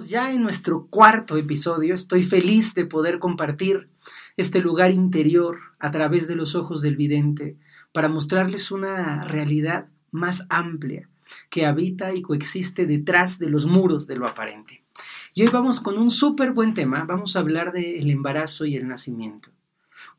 Ya 0.00 0.32
en 0.32 0.42
nuestro 0.42 0.86
cuarto 0.86 1.36
episodio. 1.36 1.94
Estoy 1.94 2.22
feliz 2.22 2.74
de 2.74 2.86
poder 2.86 3.18
compartir 3.18 3.90
este 4.38 4.60
lugar 4.60 4.90
interior 4.90 5.58
a 5.78 5.90
través 5.90 6.26
de 6.26 6.34
los 6.34 6.54
ojos 6.54 6.80
del 6.80 6.96
vidente 6.96 7.58
para 7.92 8.08
mostrarles 8.08 8.70
una 8.70 9.24
realidad 9.24 9.88
más 10.10 10.46
amplia 10.48 11.10
que 11.50 11.66
habita 11.66 12.14
y 12.14 12.22
coexiste 12.22 12.86
detrás 12.86 13.38
de 13.38 13.50
los 13.50 13.66
muros 13.66 14.06
de 14.06 14.16
lo 14.16 14.26
aparente. 14.26 14.82
Y 15.34 15.42
hoy 15.42 15.48
vamos 15.48 15.80
con 15.80 15.98
un 15.98 16.10
súper 16.10 16.52
buen 16.52 16.72
tema. 16.72 17.04
Vamos 17.04 17.36
a 17.36 17.40
hablar 17.40 17.72
del 17.72 18.08
embarazo 18.08 18.64
y 18.64 18.76
el 18.76 18.88
nacimiento 18.88 19.50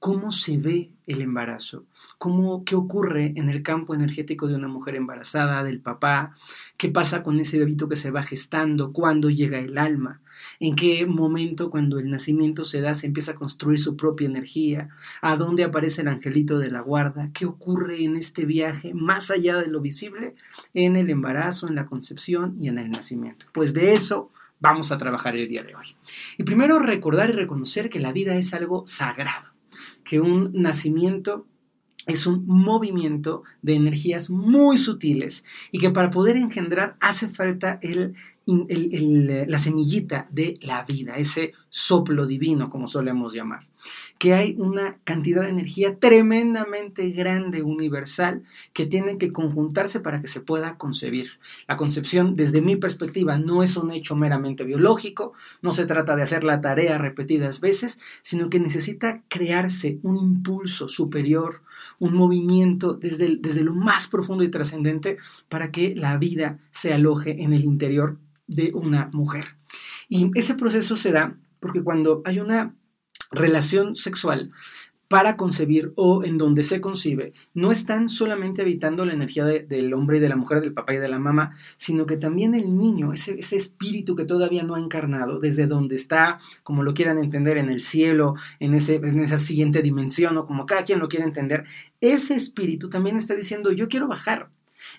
cómo 0.04 0.34
se 0.34 0.58
ve 0.58 0.92
el 1.08 1.22
embarazo, 1.22 1.86
cómo, 2.18 2.66
qué 2.66 2.76
ocurre 2.76 3.32
en 3.38 3.50
el 3.50 3.64
campo 3.64 3.96
energético 3.96 4.48
de 4.48 4.56
una 4.56 4.68
mujer 4.68 4.96
embarazada, 4.96 5.64
del 5.64 5.80
papá, 5.80 6.36
qué 6.76 6.90
pasa 6.90 7.24
con 7.24 7.40
ese 7.40 7.58
bebito 7.58 7.88
que 7.88 7.96
se 7.96 8.12
va 8.12 8.22
gestando, 8.22 8.92
cuándo 8.92 9.30
llega 9.30 9.60
el 9.60 9.78
alma, 9.78 10.20
en 10.60 10.76
qué 10.76 11.06
momento 11.06 11.70
cuando 11.70 12.00
el 12.00 12.10
nacimiento 12.10 12.66
se 12.66 12.82
da 12.82 12.96
se 12.96 13.08
empieza 13.08 13.32
a 13.32 13.36
construir 13.36 13.80
su 13.80 13.96
propia 13.96 14.28
energía, 14.28 14.90
a 15.22 15.38
dónde 15.38 15.64
aparece 15.64 16.02
el 16.02 16.10
angelito 16.10 16.60
de 16.60 16.70
la 16.70 16.82
guarda, 16.82 17.30
qué 17.34 17.46
ocurre 17.46 18.04
en 18.04 18.18
este 18.18 18.44
viaje 18.44 18.94
más 18.94 19.32
allá 19.32 19.56
de 19.56 19.68
lo 19.68 19.80
visible 19.80 20.36
en 20.74 20.98
el 20.98 21.10
embarazo, 21.10 21.70
en 21.70 21.76
la 21.76 21.86
concepción 21.86 22.58
y 22.60 22.68
en 22.68 22.78
el 22.78 22.92
nacimiento. 22.92 23.46
Pues 23.54 23.74
de 23.74 23.94
eso 23.94 24.32
vamos 24.60 24.92
a 24.92 24.98
trabajar 24.98 25.38
el 25.38 25.48
día 25.48 25.64
de 25.64 25.76
hoy. 25.76 25.96
Y 26.38 26.44
primero 26.44 26.80
recordar 26.80 27.30
y 27.30 27.34
reconocer 27.34 27.90
que 27.90 28.02
la 28.02 28.12
vida 28.12 28.36
es 28.36 28.54
algo 28.54 28.84
sagrado 28.86 29.53
que 30.04 30.20
un 30.20 30.52
nacimiento 30.54 31.48
es 32.06 32.28
un 32.28 32.46
movimiento 32.46 33.44
de 33.62 33.76
energías 33.76 34.30
muy 34.30 34.78
sutiles 34.78 35.46
y 35.72 35.80
que 35.80 35.90
para 35.90 36.10
poder 36.10 36.36
engendrar 36.36 36.98
hace 37.00 37.30
falta 37.30 37.80
el 37.82 38.16
la 38.46 39.60
semillita 39.60 40.28
de 40.32 40.60
la 40.62 40.84
vida, 40.84 41.16
ese 41.16 41.54
soplo 41.70 42.26
divino, 42.26 42.70
como 42.70 42.88
solemos 42.88 43.34
llamar. 43.34 43.68
Que 44.18 44.34
hay 44.34 44.56
una 44.58 44.98
cantidad 45.04 45.44
de 45.44 45.50
energía 45.50 45.98
tremendamente 46.00 47.10
grande, 47.12 47.62
universal, 47.62 48.44
que 48.74 48.86
tiene 48.86 49.18
que 49.18 49.32
conjuntarse 49.32 50.00
para 50.00 50.22
que 50.22 50.28
se 50.28 50.42
pueda 50.42 50.78
concebir. 50.78 51.40
La 51.68 51.78
concepción, 51.78 52.36
desde 52.36 52.62
mi 52.62 52.76
perspectiva, 52.76 53.38
no 53.38 53.64
es 53.64 53.78
un 53.78 53.92
hecho 53.92 54.16
meramente 54.16 54.64
biológico, 54.64 55.34
no 55.62 55.74
se 55.74 55.86
trata 55.86 56.16
de 56.16 56.24
hacer 56.24 56.44
la 56.44 56.62
tarea 56.62 56.98
repetidas 56.98 57.60
veces, 57.60 58.00
sino 58.22 58.50
que 58.50 58.60
necesita 58.60 59.24
crearse 59.28 60.00
un 60.04 60.18
impulso 60.18 60.88
superior, 60.88 61.62
un 62.00 62.14
movimiento 62.14 62.94
desde, 62.94 63.38
desde 63.40 63.64
lo 63.64 63.74
más 63.74 64.08
profundo 64.08 64.44
y 64.44 64.50
trascendente 64.50 65.18
para 65.50 65.72
que 65.72 65.96
la 65.96 66.18
vida 66.18 66.60
se 66.72 66.94
aloje 66.94 67.44
en 67.44 67.54
el 67.54 67.64
interior 67.64 68.18
de 68.48 68.72
una 68.74 69.10
mujer. 69.14 69.56
Y 70.10 70.32
ese 70.36 70.56
proceso 70.56 70.96
se 70.96 71.12
da 71.12 71.38
porque 71.60 71.82
cuando 71.82 72.22
hay 72.26 72.40
una 72.40 72.76
relación 73.34 73.96
sexual 73.96 74.52
para 75.14 75.38
concebir 75.38 75.94
o 75.96 76.24
en 76.24 76.40
donde 76.40 76.64
se 76.64 76.82
concibe, 76.82 77.34
no 77.54 77.72
están 77.72 78.10
solamente 78.10 78.64
habitando 78.64 79.06
la 79.06 79.14
energía 79.14 79.46
del 79.46 79.94
hombre 79.94 80.18
y 80.18 80.20
de 80.20 80.28
la 80.28 80.36
mujer, 80.36 80.60
del 80.60 80.74
papá 80.74 80.96
y 80.96 80.98
de 80.98 81.08
la 81.08 81.20
mamá, 81.20 81.56
sino 81.78 82.08
que 82.08 82.18
también 82.18 82.56
el 82.56 82.76
niño, 82.76 83.14
ese, 83.14 83.38
ese, 83.38 83.56
espíritu 83.56 84.16
que 84.16 84.26
todavía 84.26 84.64
no 84.64 84.74
ha 84.74 84.80
encarnado, 84.80 85.38
desde 85.38 85.68
donde 85.68 85.94
está, 85.94 86.40
como 86.64 86.82
lo 86.82 86.96
quieran 86.96 87.20
entender, 87.20 87.60
en 87.60 87.70
el 87.70 87.82
cielo, 87.82 88.34
en, 88.60 88.74
ese, 88.74 88.96
en 88.96 89.20
esa 89.20 89.38
siguiente 89.38 89.84
dimensión, 89.84 90.36
o 90.38 90.48
como 90.48 90.66
cada 90.66 90.84
quien 90.84 90.98
lo 90.98 91.08
quiera 91.08 91.26
entender, 91.26 91.66
ese 92.02 92.34
espíritu 92.34 92.90
también 92.90 93.16
está 93.16 93.36
diciendo, 93.36 93.72
yo 93.72 93.88
quiero 93.88 94.08
bajar, 94.08 94.50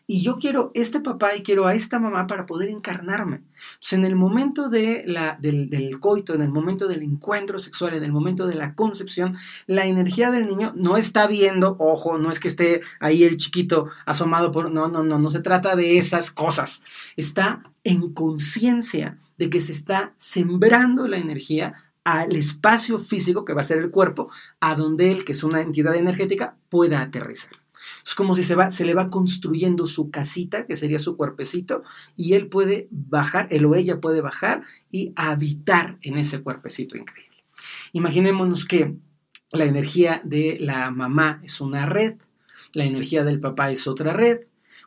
y 0.06 0.22
yo 0.22 0.38
quiero 0.38 0.70
este 0.74 1.00
papá 1.00 1.36
y 1.36 1.42
quiero 1.42 1.66
a 1.66 1.74
esta 1.74 1.98
mamá 1.98 2.26
para 2.26 2.46
poder 2.46 2.68
encarnarme. 2.70 3.42
Entonces, 3.74 3.92
en 3.92 4.04
el 4.04 4.16
momento 4.16 4.68
de 4.68 5.04
la, 5.06 5.36
del, 5.40 5.70
del 5.70 5.98
coito, 6.00 6.34
en 6.34 6.42
el 6.42 6.50
momento 6.50 6.86
del 6.88 7.02
encuentro 7.02 7.58
sexual, 7.58 7.94
en 7.94 8.04
el 8.04 8.12
momento 8.12 8.46
de 8.46 8.54
la 8.54 8.74
concepción, 8.74 9.36
la 9.66 9.86
energía 9.86 10.30
del 10.30 10.46
niño 10.46 10.72
no 10.76 10.96
está 10.96 11.26
viendo, 11.26 11.76
ojo, 11.78 12.18
no 12.18 12.30
es 12.30 12.40
que 12.40 12.48
esté 12.48 12.80
ahí 13.00 13.24
el 13.24 13.36
chiquito 13.36 13.88
asomado 14.06 14.52
por, 14.52 14.70
no, 14.70 14.88
no, 14.88 15.02
no, 15.02 15.18
no 15.18 15.30
se 15.30 15.40
trata 15.40 15.76
de 15.76 15.98
esas 15.98 16.30
cosas. 16.30 16.82
Está 17.16 17.62
en 17.84 18.12
conciencia 18.12 19.18
de 19.38 19.50
que 19.50 19.60
se 19.60 19.72
está 19.72 20.14
sembrando 20.16 21.06
la 21.06 21.18
energía 21.18 21.74
al 22.04 22.36
espacio 22.36 22.98
físico 22.98 23.44
que 23.44 23.54
va 23.54 23.62
a 23.62 23.64
ser 23.64 23.78
el 23.78 23.90
cuerpo, 23.90 24.30
a 24.60 24.74
donde 24.74 25.10
él, 25.10 25.24
que 25.24 25.32
es 25.32 25.42
una 25.42 25.62
entidad 25.62 25.94
energética, 25.94 26.56
pueda 26.68 27.00
aterrizar. 27.00 27.63
Es 28.04 28.14
como 28.14 28.34
si 28.34 28.42
se, 28.42 28.54
va, 28.54 28.70
se 28.70 28.84
le 28.84 28.94
va 28.94 29.10
construyendo 29.10 29.86
su 29.86 30.10
casita, 30.10 30.66
que 30.66 30.76
sería 30.76 30.98
su 30.98 31.16
cuerpecito, 31.16 31.82
y 32.16 32.34
él 32.34 32.48
puede 32.48 32.88
bajar, 32.90 33.48
él 33.50 33.64
o 33.66 33.74
ella 33.74 34.00
puede 34.00 34.20
bajar 34.20 34.62
y 34.90 35.12
habitar 35.16 35.98
en 36.02 36.18
ese 36.18 36.42
cuerpecito 36.42 36.96
increíble. 36.96 37.44
Imaginémonos 37.92 38.64
que 38.64 38.96
la 39.52 39.64
energía 39.64 40.20
de 40.24 40.56
la 40.60 40.90
mamá 40.90 41.40
es 41.44 41.60
una 41.60 41.86
red, 41.86 42.16
la 42.72 42.84
energía 42.84 43.24
del 43.24 43.40
papá 43.40 43.70
es 43.70 43.86
otra 43.86 44.12
red, 44.12 44.40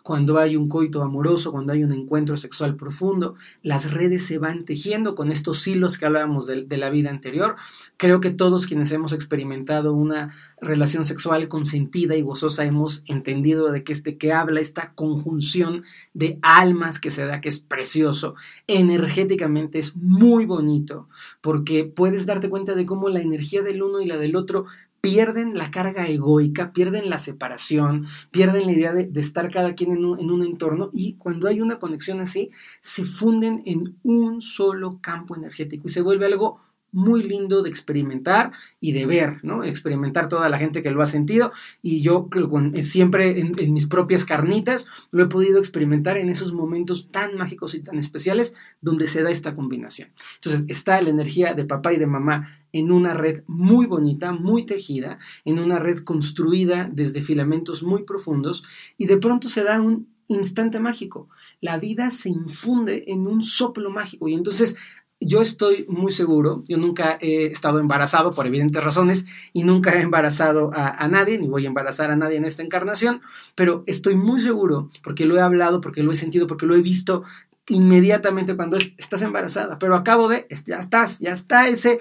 cuando 0.07 0.37
hay 0.37 0.55
un 0.55 0.69
coito 0.69 1.03
amoroso, 1.03 1.51
cuando 1.51 1.73
hay 1.73 1.83
un 1.83 1.91
encuentro 1.91 2.37
sexual 2.37 2.77
profundo, 2.77 3.35
las 3.61 3.91
redes 3.91 4.25
se 4.25 4.37
van 4.37 4.63
tejiendo 4.63 5.15
con 5.15 5.33
estos 5.33 5.67
hilos 5.67 5.97
que 5.97 6.05
hablábamos 6.05 6.47
de, 6.47 6.77
la 6.77 6.89
vida 6.89 7.09
anterior. 7.09 7.57
Creo 7.97 8.21
que 8.21 8.29
todos 8.29 8.67
quienes 8.67 8.89
hemos 8.93 9.11
experimentado 9.11 9.91
una 9.91 10.33
relación 10.61 11.03
sexual 11.03 11.49
consentida 11.49 12.15
y 12.15 12.21
gozosa 12.21 12.63
hemos 12.63 13.03
entendido 13.07 13.69
de 13.69 13.83
qué 13.83 13.91
es 13.91 14.03
de 14.03 14.17
qué 14.17 14.31
habla 14.31 14.61
esta 14.61 14.93
conjunción 14.93 15.83
de 16.13 16.39
almas 16.41 17.01
que 17.01 17.11
se 17.11 17.25
da, 17.25 17.41
que 17.41 17.49
es 17.49 17.59
precioso. 17.59 18.35
Energéticamente 18.67 19.77
es 19.77 19.93
muy 19.97 20.45
bonito 20.45 21.09
porque 21.41 21.83
puedes 21.83 22.25
darte 22.25 22.49
cuenta 22.49 22.75
de 22.75 22.85
cómo 22.85 23.09
la 23.09 23.19
energía 23.19 23.61
del 23.61 23.83
uno 23.83 23.99
y 23.99 24.05
la 24.05 24.15
del 24.15 24.37
otro 24.37 24.67
pierden 25.07 25.57
la 25.57 25.71
carga 25.71 26.07
egoica, 26.07 26.73
pierden 26.73 27.09
la 27.09 27.17
separación, 27.17 28.05
pierden 28.31 28.65
la 28.65 28.73
idea 28.73 28.93
de, 28.93 29.09
estar 29.19 29.49
cada 29.49 29.73
quien 29.73 29.93
en 29.93 30.05
un, 30.05 30.19
en 30.19 30.31
un, 30.31 30.43
entorno 30.43 30.89
y 30.93 31.13
cuando 31.13 31.47
hay 31.47 31.61
una 31.61 31.79
conexión 31.79 32.19
así, 32.19 32.51
se 32.81 33.03
funden 33.05 33.63
en 33.65 33.97
un 34.03 34.41
solo 34.41 34.99
campo 35.01 35.35
energético 35.35 35.87
y 35.87 35.91
se 35.91 36.01
vuelve 36.01 36.25
algo 36.25 36.59
muy 36.97 37.21
lindo 37.21 37.61
de 37.61 37.69
experimentar 37.69 38.51
y 38.79 38.91
de 38.91 39.05
ver, 39.05 39.37
¿no? 39.43 39.63
Experimentar 39.63 40.27
toda 40.27 40.49
la 40.49 40.57
gente 40.57 40.81
que 40.81 40.89
lo 40.89 41.03
ha 41.03 41.07
sentido 41.07 41.51
y 41.83 42.01
yo 42.01 42.27
eh, 42.73 42.81
siempre 42.81 43.39
en, 43.39 43.53
en, 43.59 43.71
mis 43.71 43.85
propias 43.85 44.25
carnitas 44.25 44.87
lo 45.11 45.23
he 45.23 45.27
podido 45.27 45.59
experimentar 45.59 46.17
en 46.17 46.29
esos 46.29 46.53
momentos 46.53 47.09
tan 47.09 47.37
mágicos 47.37 47.75
y 47.75 47.81
tan 47.81 47.99
especiales 47.99 48.55
donde 48.81 49.05
se 49.05 49.21
da 49.21 49.29
esta 49.29 49.55
combinación. 49.55 50.09
Entonces 50.35 50.63
está 50.69 50.99
la 51.03 51.11
energía 51.11 51.53
de 51.53 51.65
papá 51.65 51.93
y 51.93 51.97
de 51.97 52.07
mamá 52.07 52.49
en 52.73 52.91
una 52.91 53.13
red 53.13 53.43
muy 53.45 53.85
bonita, 53.85 54.31
muy 54.31 54.65
tejida, 54.65 55.19
en 55.45 55.59
una 55.59 55.77
red 55.77 55.99
construida 55.99 56.89
desde 56.91 57.21
filamentos 57.21 57.83
muy 57.83 58.05
profundos 58.05 58.63
y 58.97 59.05
de 59.05 59.17
pronto 59.17 59.49
se 59.49 59.63
da 59.63 59.79
un 59.79 60.07
instante 60.27 60.79
mágico. 60.79 61.29
La 61.61 61.77
vida 61.77 62.09
se 62.09 62.29
infunde 62.29 63.05
en 63.07 63.27
un 63.27 63.43
soplo 63.43 63.91
mágico 63.91 64.27
y 64.27 64.33
entonces 64.33 64.75
yo 65.19 65.41
estoy 65.41 65.85
muy 65.89 66.11
seguro, 66.11 66.63
yo 66.67 66.77
nunca 66.77 67.17
he 67.21 67.47
estado 67.47 67.79
embarazado 67.79 68.33
por 68.33 68.45
evidentes 68.45 68.83
razones 68.83 69.25
y 69.51 69.63
nunca 69.63 69.95
he 69.95 70.01
embarazado 70.01 70.71
a, 70.75 71.07
nadie, 71.07 71.39
ni 71.39 71.47
voy 71.47 71.65
a 71.65 71.69
embarazar 71.69 72.11
a 72.11 72.15
nadie 72.15 72.37
en 72.37 72.45
esta 72.45 72.61
encarnación, 72.61 73.21
pero 73.55 73.83
estoy 73.87 74.15
muy 74.15 74.39
seguro, 74.41 74.89
porque 75.03 75.25
lo 75.25 75.35
he 75.35 75.41
hablado, 75.41 75.81
porque 75.81 76.03
lo 76.03 76.11
he 76.11 76.15
sentido, 76.15 76.45
porque 76.45 76.67
lo 76.67 76.75
he 76.75 76.81
visto 76.81 77.23
inmediatamente 77.67 78.55
cuando 78.55 78.77
estás 78.97 79.21
embarazada, 79.23 79.79
pero 79.79 79.95
acabo 79.95 80.27
de, 80.29 80.47
ya 80.65 80.77
estás, 80.77 81.19
ya 81.19 81.31
está 81.31 81.67
ese 81.67 81.99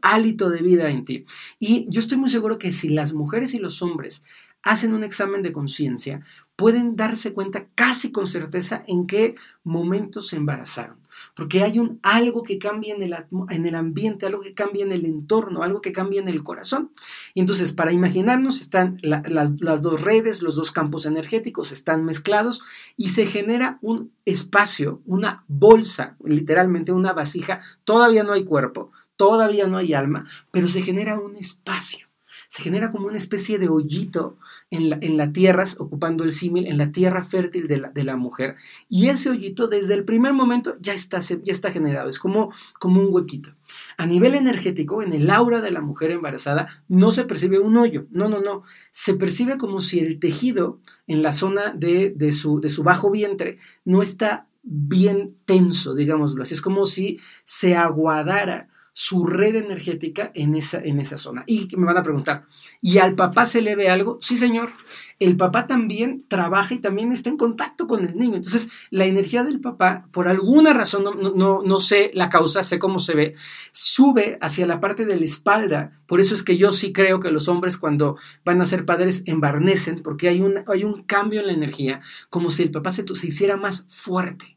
hálito 0.00 0.48
de 0.48 0.62
vida 0.62 0.90
en 0.90 1.04
ti. 1.04 1.24
Y 1.58 1.86
yo 1.90 2.00
estoy 2.00 2.16
muy 2.16 2.30
seguro 2.30 2.58
que 2.58 2.72
si 2.72 2.88
las 2.88 3.12
mujeres 3.12 3.54
y 3.54 3.58
los 3.58 3.82
hombres 3.82 4.22
hacen 4.62 4.94
un 4.94 5.04
examen 5.04 5.42
de 5.42 5.52
conciencia, 5.52 6.22
pueden 6.56 6.96
darse 6.96 7.32
cuenta 7.34 7.66
casi 7.74 8.10
con 8.10 8.26
certeza 8.26 8.82
en 8.88 9.06
qué 9.06 9.34
momento 9.62 10.22
se 10.22 10.36
embarazaron. 10.36 11.03
Porque 11.34 11.62
hay 11.62 11.78
un 11.78 11.98
algo 12.02 12.42
que 12.42 12.58
cambia 12.58 12.94
en 12.94 13.02
el, 13.02 13.14
en 13.50 13.66
el 13.66 13.74
ambiente, 13.74 14.26
algo 14.26 14.40
que 14.40 14.54
cambia 14.54 14.84
en 14.84 14.92
el 14.92 15.04
entorno, 15.04 15.62
algo 15.62 15.80
que 15.80 15.92
cambia 15.92 16.20
en 16.20 16.28
el 16.28 16.42
corazón. 16.42 16.90
Y 17.34 17.40
entonces, 17.40 17.72
para 17.72 17.92
imaginarnos, 17.92 18.60
están 18.60 18.98
las, 19.02 19.60
las 19.60 19.82
dos 19.82 20.00
redes, 20.00 20.42
los 20.42 20.56
dos 20.56 20.70
campos 20.70 21.06
energéticos 21.06 21.72
están 21.72 22.04
mezclados 22.04 22.62
y 22.96 23.08
se 23.10 23.26
genera 23.26 23.78
un 23.82 24.12
espacio, 24.24 25.02
una 25.06 25.44
bolsa, 25.48 26.16
literalmente 26.24 26.92
una 26.92 27.12
vasija. 27.12 27.60
Todavía 27.84 28.22
no 28.22 28.32
hay 28.32 28.44
cuerpo, 28.44 28.92
todavía 29.16 29.66
no 29.66 29.76
hay 29.76 29.92
alma, 29.92 30.28
pero 30.52 30.68
se 30.68 30.82
genera 30.82 31.18
un 31.18 31.36
espacio 31.36 32.06
se 32.48 32.62
genera 32.62 32.92
como 32.92 33.06
una 33.06 33.16
especie 33.16 33.58
de 33.58 33.68
hoyito 33.68 34.36
en 34.70 34.90
la, 34.90 34.98
en 35.00 35.16
la 35.16 35.32
tierra, 35.32 35.64
ocupando 35.78 36.24
el 36.24 36.32
símil, 36.32 36.66
en 36.66 36.78
la 36.78 36.90
tierra 36.90 37.24
fértil 37.24 37.68
de 37.68 37.78
la, 37.78 37.90
de 37.90 38.04
la, 38.04 38.16
mujer. 38.16 38.56
Y 38.88 39.08
ese 39.08 39.30
hoyito 39.30 39.68
desde 39.68 39.94
el 39.94 40.04
primer 40.04 40.32
momento 40.32 40.76
ya 40.80 40.92
está, 40.92 41.20
ya 41.20 41.52
está 41.52 41.70
generado, 41.70 42.10
es 42.10 42.18
como, 42.18 42.52
como 42.78 43.00
un 43.00 43.08
huequito. 43.10 43.54
A 43.96 44.06
nivel 44.06 44.34
energético, 44.34 45.02
en 45.02 45.12
el 45.12 45.30
aura 45.30 45.60
de 45.60 45.70
la 45.70 45.80
mujer 45.80 46.10
embarazada, 46.10 46.82
no 46.88 47.12
se 47.12 47.24
percibe 47.24 47.58
un 47.58 47.76
hoyo, 47.76 48.06
no, 48.10 48.28
no, 48.28 48.40
no. 48.40 48.62
Se 48.90 49.14
percibe 49.14 49.58
como 49.58 49.80
si 49.80 50.00
el 50.00 50.18
tejido 50.18 50.80
en 51.06 51.22
la 51.22 51.32
zona 51.32 51.72
de, 51.72 52.10
de, 52.10 52.32
su, 52.32 52.60
de 52.60 52.70
su 52.70 52.82
bajo 52.82 53.10
vientre 53.10 53.58
no 53.84 54.02
está 54.02 54.48
bien 54.62 55.36
tenso, 55.44 55.94
digámoslo 55.94 56.42
así. 56.42 56.54
Es 56.54 56.62
como 56.62 56.86
si 56.86 57.20
se 57.44 57.76
aguadara 57.76 58.68
su 58.94 59.26
red 59.26 59.56
energética 59.56 60.30
en 60.34 60.54
esa, 60.54 60.78
en 60.78 61.00
esa 61.00 61.18
zona. 61.18 61.42
Y 61.48 61.68
me 61.76 61.84
van 61.84 61.98
a 61.98 62.02
preguntar, 62.04 62.46
¿y 62.80 62.98
al 62.98 63.16
papá 63.16 63.44
se 63.44 63.60
le 63.60 63.74
ve 63.74 63.90
algo? 63.90 64.18
Sí, 64.22 64.38
señor. 64.38 64.70
El 65.18 65.36
papá 65.36 65.66
también 65.66 66.24
trabaja 66.28 66.74
y 66.74 66.78
también 66.78 67.10
está 67.10 67.28
en 67.28 67.36
contacto 67.36 67.88
con 67.88 68.06
el 68.06 68.16
niño. 68.16 68.36
Entonces, 68.36 68.68
la 68.90 69.04
energía 69.04 69.42
del 69.42 69.60
papá, 69.60 70.06
por 70.12 70.28
alguna 70.28 70.72
razón, 70.72 71.02
no, 71.02 71.12
no, 71.12 71.62
no 71.62 71.80
sé 71.80 72.12
la 72.14 72.30
causa, 72.30 72.62
sé 72.62 72.78
cómo 72.78 73.00
se 73.00 73.14
ve, 73.14 73.34
sube 73.72 74.38
hacia 74.40 74.66
la 74.66 74.80
parte 74.80 75.06
de 75.06 75.16
la 75.16 75.24
espalda. 75.24 76.00
Por 76.06 76.20
eso 76.20 76.36
es 76.36 76.44
que 76.44 76.56
yo 76.56 76.72
sí 76.72 76.92
creo 76.92 77.18
que 77.18 77.32
los 77.32 77.48
hombres 77.48 77.78
cuando 77.78 78.16
van 78.44 78.62
a 78.62 78.66
ser 78.66 78.84
padres 78.84 79.24
embarnecen, 79.26 80.02
porque 80.02 80.28
hay 80.28 80.40
un, 80.40 80.62
hay 80.68 80.84
un 80.84 81.02
cambio 81.02 81.40
en 81.40 81.48
la 81.48 81.52
energía, 81.52 82.00
como 82.30 82.50
si 82.50 82.62
el 82.62 82.70
papá 82.70 82.90
se, 82.90 83.04
se 83.12 83.26
hiciera 83.26 83.56
más 83.56 83.86
fuerte. 83.88 84.54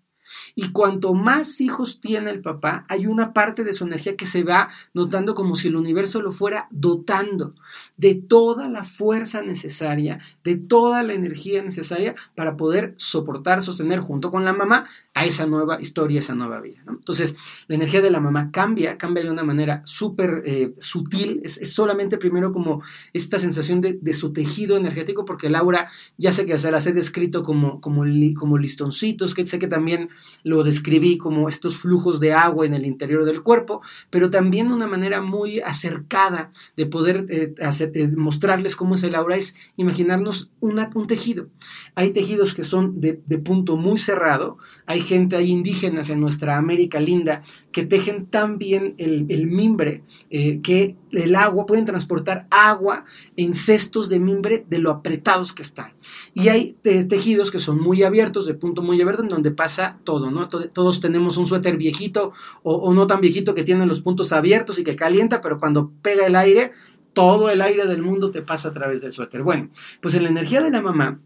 Y 0.59 0.71
cuanto 0.71 1.13
más 1.13 1.61
hijos 1.61 2.01
tiene 2.01 2.31
el 2.31 2.41
papá, 2.41 2.83
hay 2.89 3.05
una 3.05 3.31
parte 3.31 3.63
de 3.63 3.73
su 3.73 3.83
energía 3.83 4.15
que 4.15 4.25
se 4.25 4.41
va 4.41 4.71
notando 4.91 5.35
como 5.35 5.55
si 5.55 5.67
el 5.67 5.75
universo 5.75 6.19
lo 6.19 6.31
fuera 6.31 6.67
dotando 6.71 7.53
de 7.95 8.15
toda 8.15 8.67
la 8.67 8.83
fuerza 8.83 9.43
necesaria, 9.43 10.19
de 10.43 10.55
toda 10.55 11.03
la 11.03 11.13
energía 11.13 11.61
necesaria 11.61 12.15
para 12.33 12.57
poder 12.57 12.95
soportar, 12.97 13.61
sostener 13.61 13.99
junto 13.99 14.31
con 14.31 14.45
la 14.45 14.53
mamá 14.53 14.87
a 15.13 15.25
esa 15.25 15.45
nueva 15.45 15.79
historia, 15.79 16.19
esa 16.19 16.33
nueva 16.33 16.59
vida. 16.59 16.79
Entonces, 16.87 17.35
la 17.67 17.75
energía 17.75 18.01
de 18.01 18.09
la 18.09 18.19
mamá 18.19 18.49
cambia, 18.49 18.97
cambia 18.97 19.23
de 19.23 19.29
una 19.29 19.43
manera 19.43 19.83
súper 19.85 20.41
eh, 20.43 20.73
sutil, 20.79 21.39
es, 21.43 21.71
solamente 21.71 22.17
primero 22.17 22.51
como 22.51 22.81
esta 23.13 23.37
sensación 23.37 23.79
de, 23.79 24.13
su 24.13 24.33
tejido 24.33 24.75
energético, 24.75 25.23
porque 25.23 25.51
Laura 25.51 25.91
ya 26.17 26.31
sé 26.31 26.47
que 26.47 26.57
se 26.57 26.71
las 26.71 26.87
he 26.87 26.93
descrito 26.93 27.43
como, 27.43 27.79
como, 27.79 28.03
como 28.35 28.57
listoncitos, 28.57 29.35
que 29.35 29.45
sé 29.45 29.59
que 29.59 29.67
también 29.67 30.09
lo 30.47 30.63
describí 30.63 31.17
como 31.17 31.49
estos 31.49 31.77
flujos 31.77 32.19
de 32.19 32.33
agua 32.33 32.65
en 32.65 32.73
el 32.73 32.85
interior 32.85 33.25
del 33.25 33.41
cuerpo, 33.41 33.81
pero 34.09 34.29
también 34.29 34.71
una 34.71 34.87
manera 34.87 35.21
muy 35.21 35.59
acercada 35.59 36.51
de 36.75 36.85
poder 36.85 37.25
eh, 37.29 37.53
eh, 37.59 38.07
mostrarles 38.15 38.75
cómo 38.75 38.95
es 38.95 39.03
el 39.03 39.15
aura 39.15 39.35
es 39.35 39.55
imaginarnos 39.75 40.49
una, 40.59 40.89
un 40.95 41.07
tejido. 41.07 41.47
Hay 41.95 42.11
tejidos 42.11 42.53
que 42.53 42.63
son 42.63 42.99
de, 43.01 43.13
punto 43.43 43.77
muy 43.77 43.97
cerrado, 43.97 44.57
hay 44.85 45.01
gente, 45.01 45.35
hay 45.35 45.51
indígenas 45.51 46.09
en 46.09 46.19
nuestra 46.19 46.57
América 46.57 46.99
linda 46.99 47.43
que 47.71 47.85
tejen 47.85 48.25
tan 48.25 48.57
bien 48.57 48.95
el, 48.97 49.47
mimbre 49.47 50.01
eh, 50.29 50.59
que 50.61 50.95
el 51.11 51.35
agua, 51.35 51.65
pueden 51.65 51.85
transportar 51.85 52.47
agua 52.49 53.05
en 53.35 53.53
cestos 53.53 54.09
de 54.09 54.19
mimbre 54.19 54.65
de 54.69 54.79
lo 54.79 54.91
apretados 54.91 55.53
que 55.53 55.61
están. 55.61 55.93
Y 56.33 56.49
hay 56.49 56.75
tejidos 56.83 57.51
que 57.51 57.59
son 57.59 57.79
muy 57.79 58.03
abiertos, 58.03 58.45
de 58.45 58.53
punto 58.53 58.81
muy 58.81 59.01
abierto, 59.01 59.23
en 59.23 59.29
donde 59.29 59.51
pasa 59.51 59.99
todo, 60.03 60.31
¿no? 60.31 60.49
Todos 60.49 60.99
tenemos 60.99 61.37
un 61.37 61.47
suéter 61.47 61.77
viejito 61.77 62.33
o, 62.63 62.93
no 62.93 63.07
tan 63.07 63.21
viejito 63.21 63.53
que 63.53 63.63
tiene 63.63 63.85
los 63.85 64.01
puntos 64.01 64.31
abiertos 64.33 64.79
y 64.79 64.83
que 64.83 64.95
calienta, 64.95 65.41
pero 65.41 65.59
cuando 65.59 65.91
pega 66.01 66.25
el 66.25 66.35
aire, 66.35 66.71
todo 67.13 67.49
el 67.49 67.61
aire 67.61 67.85
del 67.85 68.01
mundo 68.01 68.31
te 68.31 68.41
pasa 68.41 68.69
a 68.69 68.73
través 68.73 69.01
del 69.01 69.11
suéter. 69.11 69.43
Bueno, 69.43 69.69
pues 70.01 70.13
en 70.13 70.23
la 70.23 70.29
energía 70.29 70.61
de 70.61 70.71
la 70.71 70.81
mamá, 70.81 71.19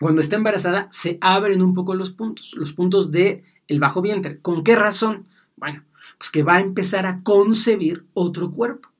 cuando 0.00 0.20
está 0.20 0.36
embarazada, 0.36 0.88
se 0.90 1.18
abren 1.20 1.62
un 1.62 1.74
poco 1.74 1.94
los 1.94 2.10
puntos, 2.10 2.54
los 2.56 2.72
puntos 2.72 3.10
de 3.10 3.44
el 3.68 3.80
bajo 3.80 4.02
vientre. 4.02 4.40
¿Con 4.40 4.62
qué 4.62 4.76
razón? 4.76 5.26
Bueno, 5.56 5.84
pues 6.18 6.30
que 6.30 6.42
va 6.42 6.56
a 6.56 6.60
empezar 6.60 7.06
a 7.06 7.22
concebir 7.22 8.04
otro 8.12 8.50
cuerpo. 8.50 8.93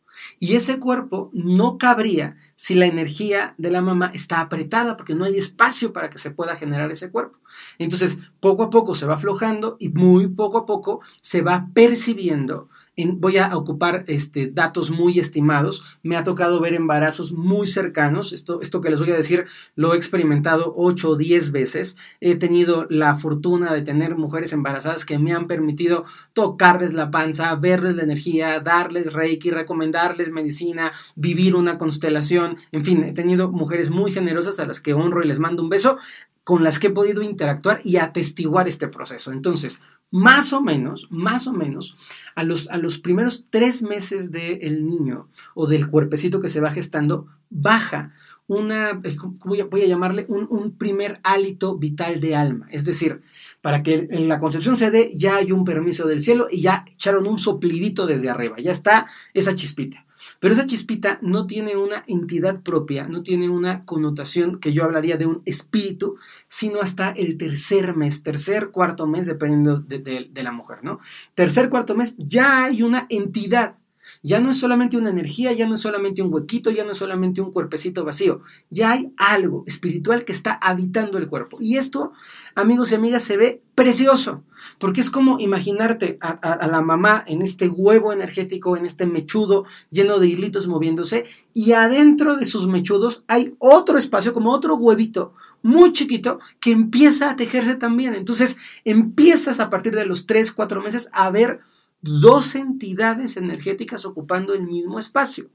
Y 0.45 0.57
ese 0.57 0.79
cuerpo 0.79 1.31
no 1.33 1.79
cabría 1.79 2.37
si 2.55 2.75
la 2.75 2.85
energía 2.85 3.55
de 3.57 3.71
la 3.71 3.81
mamá 3.81 4.11
está 4.13 4.43
apretada, 4.43 4.95
porque 4.95 5.15
no 5.15 5.25
hay 5.25 5.39
espacio 5.39 5.95
para 5.95 6.11
que 6.11 6.19
se 6.19 6.33
pueda 6.33 6.55
generar 6.55 6.91
ese 6.91 7.11
cuerpo. 7.11 7.39
Entonces, 7.79 8.19
poco 8.41 8.65
a 8.65 8.69
poco 8.69 8.95
se 8.95 9.07
va 9.07 9.15
aflojando 9.15 9.79
y 9.81 9.89
muy 9.89 10.29
poco 10.29 10.59
a 10.59 10.67
poco 10.67 11.01
se 11.23 11.41
va 11.41 11.71
percibiendo 11.73 12.69
voy 12.97 13.39
a 13.39 13.57
ocupar 13.57 14.05
este, 14.07 14.47
datos 14.47 14.91
muy 14.91 15.19
estimados. 15.19 15.83
Me 16.03 16.17
ha 16.17 16.25
tocado 16.25 16.61
ver 16.61 16.75
embarazos 16.75 17.33
muy 17.33 17.67
cercanos. 17.67 18.33
Esto, 18.33 18.61
esto 18.61 18.81
que 18.81 18.91
les 18.91 19.01
voy 19.01 19.11
a 19.11 19.17
decir 19.17 19.47
lo 19.75 19.95
he 19.95 19.97
experimentado 19.97 20.73
8 20.77 21.11
o 21.11 21.17
10 21.17 21.53
veces. 21.53 21.97
He 22.21 22.37
tenido 22.37 22.87
la 22.89 23.17
fortuna 23.17 23.73
de 23.73 23.83
tener 23.83 24.17
mujeres 24.17 24.53
embarazadas 24.53 25.05
que 25.05 25.19
me 25.19 25.33
han 25.33 25.47
permitido 25.47 26.05
tocarles 26.33 26.93
la 26.95 27.11
panza, 27.11 27.55
verles 27.57 27.97
la 27.97 28.03
energía, 28.03 28.61
darles 28.61 29.13
reiki, 29.13 29.51
recomendarles 29.51 30.31
medicina, 30.31 30.93
vivir 31.17 31.57
una 31.57 31.79
constelación. 31.79 32.59
En 32.73 32.85
fin, 32.85 33.05
he 33.05 33.13
tenido 33.13 33.51
mujeres 33.51 33.91
muy 33.91 34.13
generosas 34.13 34.61
a 34.61 34.67
las 34.67 34.81
que 34.81 34.95
honro 34.95 35.23
y 35.23 35.29
les 35.29 35.39
mando 35.39 35.63
un 35.63 35.69
beso 35.69 35.99
con 36.45 36.63
las 36.63 36.79
que 36.79 36.89
he 36.89 36.91
podido 36.91 37.23
interactuar 37.23 37.81
y 37.85 37.97
atestiguar 37.97 38.69
este 38.69 38.89
proceso. 38.89 39.33
Entonces, 39.33 39.81
más 40.11 40.53
o 40.53 40.61
menos, 40.61 41.09
más 41.11 41.47
o 41.47 41.53
menos, 41.53 41.97
a 42.37 42.45
los, 42.45 42.69
a 42.69 42.79
los 42.79 42.99
primeros 42.99 43.47
tres 43.51 43.83
meses 43.83 44.31
del 44.31 44.87
niño 44.87 45.29
o 45.55 45.67
del 45.67 45.89
cuerpecito 45.89 46.41
que 46.41 46.49
se 46.49 46.61
va 46.61 46.71
gestando, 46.71 47.27
baja 47.51 48.13
una, 48.47 48.91
eh, 49.03 49.17
voy 49.45 49.61
a, 49.61 49.65
voy 49.65 49.83
a 49.83 49.87
llamarle 49.87 50.27
un, 50.29 50.47
un, 50.51 50.77
primer 50.77 51.19
hálito 51.25 51.77
vital 51.79 52.21
de 52.21 52.37
alma. 52.37 52.69
Es 52.71 52.85
decir, 52.85 53.23
para 53.63 53.83
que 53.83 54.07
en 54.11 54.29
la 54.29 54.39
concepción 54.39 54.77
se 54.77 54.91
dé, 54.91 55.13
ya 55.17 55.37
hay 55.37 55.51
un 55.51 55.65
permiso 55.65 56.07
del 56.07 56.21
cielo 56.21 56.47
y 56.51 56.61
ya 56.61 56.85
echaron 56.93 57.27
un 57.27 57.39
soplidito 57.39 58.07
desde 58.07 58.29
arriba, 58.29 58.57
ya 58.59 58.71
está 58.71 59.07
esa 59.33 59.55
chispita. 59.55 60.05
Pero 60.41 60.55
esa 60.55 60.67
chispita 60.67 61.19
no 61.23 61.47
tiene 61.47 61.77
una 61.77 62.05
entidad 62.07 62.63
propia, 62.63 63.09
no 63.09 63.23
tiene 63.23 63.49
una 63.49 63.85
connotación 63.85 64.59
que 64.59 64.73
yo 64.73 64.85
hablaría 64.85 65.17
de 65.17 65.27
un 65.27 65.43
espíritu, 65.45 66.17
sino 66.49 66.81
hasta 66.81 67.11
el 67.11 67.37
tercer 67.37 67.97
mes, 67.97 68.23
tercer, 68.23 68.71
cuarto 68.71 69.07
mes, 69.07 69.27
dependiendo 69.27 69.79
de, 69.79 70.31
la 70.35 70.53
mujer, 70.53 70.79
¿no? 70.83 71.01
Tercer, 71.35 71.71
cuarto 71.71 71.95
mes, 71.95 72.17
ya 72.19 72.65
hay 72.65 72.83
una 72.83 73.07
entidad 73.09 73.77
ya 74.23 74.41
no 74.41 74.51
es 74.51 74.59
solamente 74.59 74.97
una 74.97 75.11
energía, 75.11 75.53
ya 75.53 75.67
no 75.67 75.75
es 75.75 75.81
solamente 75.81 76.23
un 76.23 76.33
huequito, 76.33 76.71
ya 76.71 76.85
no 76.85 76.93
es 76.93 76.99
solamente 76.99 77.41
un 77.41 77.53
cuerpecito 77.53 78.05
vacío, 78.05 78.43
ya 78.71 78.93
hay 78.93 79.13
algo 79.17 79.65
espiritual 79.67 80.25
que 80.25 80.33
está 80.33 80.53
habitando 80.55 81.19
el 81.19 81.29
cuerpo. 81.29 81.59
Y 81.61 81.77
esto, 81.77 82.13
amigos 82.55 82.93
y 82.93 82.95
amigas, 82.95 83.23
se 83.23 83.37
ve 83.37 83.63
precioso, 83.75 84.43
porque 84.79 85.01
es 85.01 85.11
como 85.11 85.39
imaginarte 85.39 86.19
a, 86.21 86.67
la 86.67 86.81
mamá 86.81 87.25
en 87.27 87.43
este 87.43 87.69
huevo 87.69 88.13
energético, 88.13 88.77
en 88.77 88.87
este 88.87 89.07
mechudo 89.07 89.65
lleno 89.91 90.19
de 90.19 90.29
hilitos 90.29 90.67
moviéndose, 90.67 91.27
y 91.53 91.73
adentro 91.73 92.37
de 92.37 92.47
sus 92.47 92.67
mechudos 92.67 93.25
hay 93.27 93.55
otro 93.59 93.99
espacio, 93.99 94.33
como 94.33 94.53
otro 94.53 94.77
huevito, 94.77 95.35
muy 95.63 95.93
chiquito 95.93 96.41
que 96.61 96.73
empieza 96.73 97.31
a 97.31 97.37
tejerse 97.37 97.75
también. 97.75 98.15
Entonces 98.15 98.57
empiezas 98.85 99.61
a 99.61 99.71
partir 99.71 99.95
de 99.95 100.05
los 100.05 100.27
3, 100.27 100.53
4 100.53 100.83
meses 100.83 101.09
a 101.11 101.31
ver 101.31 101.61
dos 102.05 102.55
entidades 102.55 103.39
energéticas 103.39 104.05
ocupando 104.05 104.53
el 104.53 104.67
mismo 104.67 104.99
espacio. 104.99 105.49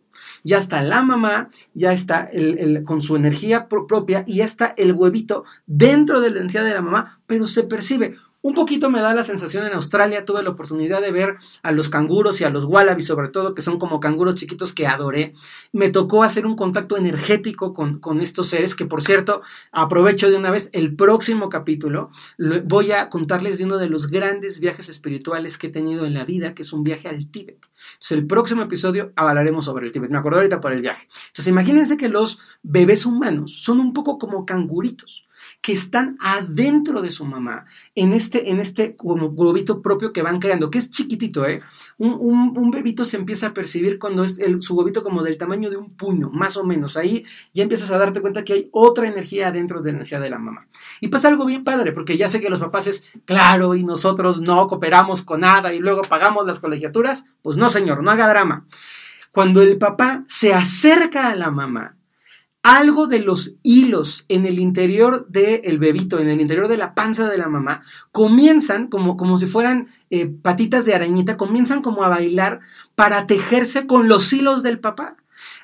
Ya 0.44 0.58
está 0.58 0.82
la 0.82 1.03
mamá, 1.03 1.51
ya 1.75 1.94
está 1.94 2.24
el, 2.24 2.84
con 2.84 3.01
su 3.01 3.15
energía 3.15 3.68
propia 3.68 4.24
y 4.25 4.38
ya 4.38 4.46
está 4.46 4.74
el 4.75 4.94
huevito 4.94 5.46
dentro 5.68 6.22
de 6.22 6.32
la 6.32 6.39
energía 6.39 6.63
de 6.63 6.74
la 6.74 6.82
mamá, 6.82 7.22
pero 7.27 7.48
se 7.48 7.63
percibe 7.63 8.15
un 8.41 8.53
poquito 8.53 8.89
me 8.89 9.01
da 9.01 9.13
la 9.13 9.24
sensación 9.24 9.65
en 9.65 9.74
Australia, 9.74 10.24
tuve 10.24 10.43
la 10.43 10.51
oportunidad 10.51 11.01
de 11.01 11.12
ver 11.12 11.38
a 11.62 11.72
los 11.72 11.89
canguros 11.89 12.39
y 12.39 12.46
a 12.46 12.50
los 12.50 12.65
wallabies, 12.65 13.08
sobre 13.08 13.27
todo, 13.27 13.53
que 13.53 13.62
son 13.62 13.77
como 13.77 14.00
canguros 14.00 14.36
chiquitos 14.36 14.74
que 14.74 14.88
adoré. 14.88 15.34
Me 15.74 15.89
tocó 15.89 16.24
hacer 16.24 16.46
un 16.46 16.55
contacto 16.55 16.96
energético 16.96 17.74
con, 17.74 18.00
con 18.00 18.22
estos 18.22 18.48
seres, 18.50 18.75
que 18.75 18.86
por 18.86 19.03
cierto, 19.03 19.41
aprovecho 19.72 20.29
de 20.29 20.38
una 20.38 20.51
vez 20.51 20.69
el 20.72 20.96
próximo 20.96 21.50
capítulo. 21.50 22.12
Voy 22.65 22.91
a 22.91 23.10
contarles 23.10 23.58
de 23.58 23.65
uno 23.65 23.77
de 23.77 23.89
los 23.89 24.08
grandes 24.08 24.60
viajes 24.60 24.88
espirituales 24.88 25.58
que 25.58 25.67
he 25.67 25.72
tenido 25.72 26.05
en 26.05 26.13
la 26.13 26.24
vida, 26.24 26.53
que 26.53 26.62
es 26.62 26.72
un 26.72 26.84
viaje 26.84 27.10
al 27.10 27.29
Tíbet. 27.29 27.60
Entonces, 27.93 28.12
el 28.12 28.25
próximo 28.25 28.62
episodio 28.62 29.12
hablaremos 29.17 29.65
sobre 29.65 29.86
el 29.86 29.91
Tíbet. 29.91 30.12
Me 30.12 30.17
acuerdo 30.17 30.38
ahorita 30.38 30.62
por 30.62 30.72
el 30.72 30.81
viaje. 30.81 31.10
Entonces, 31.27 31.48
imagínense 31.48 31.98
que 31.98 32.08
los 32.08 32.39
bebés 32.63 33.05
humanos 33.05 33.62
son 33.62 33.81
un 33.81 33.91
poco 33.91 34.17
como 34.17 34.46
canguritos 34.46 35.28
que 35.61 35.73
están 35.73 36.15
adentro 36.23 37.01
de 37.01 37.11
su 37.11 37.25
mamá, 37.25 37.65
en 37.93 38.13
este, 38.13 38.49
en 38.49 38.59
este 38.59 38.95
como 38.95 39.31
globito 39.31 39.81
propio 39.81 40.13
que 40.13 40.21
van 40.21 40.39
creando, 40.39 40.71
que 40.71 40.77
es 40.77 40.89
chiquitito, 40.89 41.45
¿eh? 41.45 41.61
Un, 41.97 42.71
bebito 42.71 43.03
se 43.03 43.17
empieza 43.17 43.47
a 43.47 43.53
percibir 43.53 43.99
cuando 43.99 44.23
es 44.23 44.39
el, 44.39 44.61
su 44.61 44.75
globito 44.75 45.03
como 45.03 45.21
del 45.21 45.37
tamaño 45.37 45.69
de 45.69 45.75
un 45.75 45.95
puño, 45.95 46.29
más 46.29 46.55
o 46.55 46.63
menos. 46.63 46.95
Ahí 46.95 47.25
ya 47.53 47.63
empiezas 47.63 47.91
a 47.91 47.97
darte 47.97 48.21
cuenta 48.21 48.43
que 48.43 48.53
hay 48.53 48.69
otra 48.71 49.07
energía 49.07 49.49
adentro 49.49 49.81
de 49.81 49.91
la 49.91 49.97
energía 49.97 50.19
de 50.19 50.29
la 50.29 50.39
mamá. 50.39 50.67
Y 51.01 51.09
pasa 51.09 51.27
algo 51.27 51.45
bien 51.45 51.63
padre, 51.63 51.91
porque 51.91 52.17
ya 52.17 52.29
sé 52.29 52.39
que 52.39 52.49
los 52.49 52.59
papás 52.59 52.87
es, 52.87 53.03
claro, 53.25 53.75
y 53.75 53.83
nosotros 53.83 54.39
no 54.39 54.65
cooperamos 54.67 55.23
con 55.23 55.41
nada 55.41 55.73
y 55.73 55.79
luego 55.79 56.03
pagamos 56.03 56.45
las 56.45 56.59
colegiaturas. 56.59 57.25
Pues 57.41 57.57
no, 57.57 57.69
señor, 57.69 58.01
no 58.01 58.11
haga 58.11 58.29
drama. 58.29 58.65
Cuando 59.31 59.61
el 59.61 59.77
papá 59.77 60.23
se 60.27 60.53
acerca 60.53 61.29
a 61.29 61.35
la 61.35 61.51
mamá, 61.51 61.97
algo 62.77 63.07
de 63.07 63.19
los 63.19 63.55
hilos 63.63 64.25
en 64.27 64.45
el 64.45 64.59
interior 64.59 65.27
del 65.29 65.79
bebito, 65.79 66.19
en 66.19 66.29
el 66.29 66.39
interior 66.39 66.67
de 66.67 66.77
la 66.77 66.93
panza 66.93 67.27
de 67.27 67.38
la 67.38 67.47
mamá, 67.47 67.81
comienzan 68.11 68.88
como, 68.88 69.17
como 69.17 69.38
si 69.38 69.47
fueran 69.47 69.88
eh, 70.09 70.27
patitas 70.27 70.85
de 70.85 70.93
arañita, 70.93 71.38
comienzan 71.38 71.81
como 71.81 72.03
a 72.03 72.09
bailar 72.09 72.59
para 72.95 73.25
tejerse 73.25 73.88
con 73.88 74.07
los 74.07 74.31
hilos 74.33 74.61
del 74.61 74.79
papá 74.79 75.17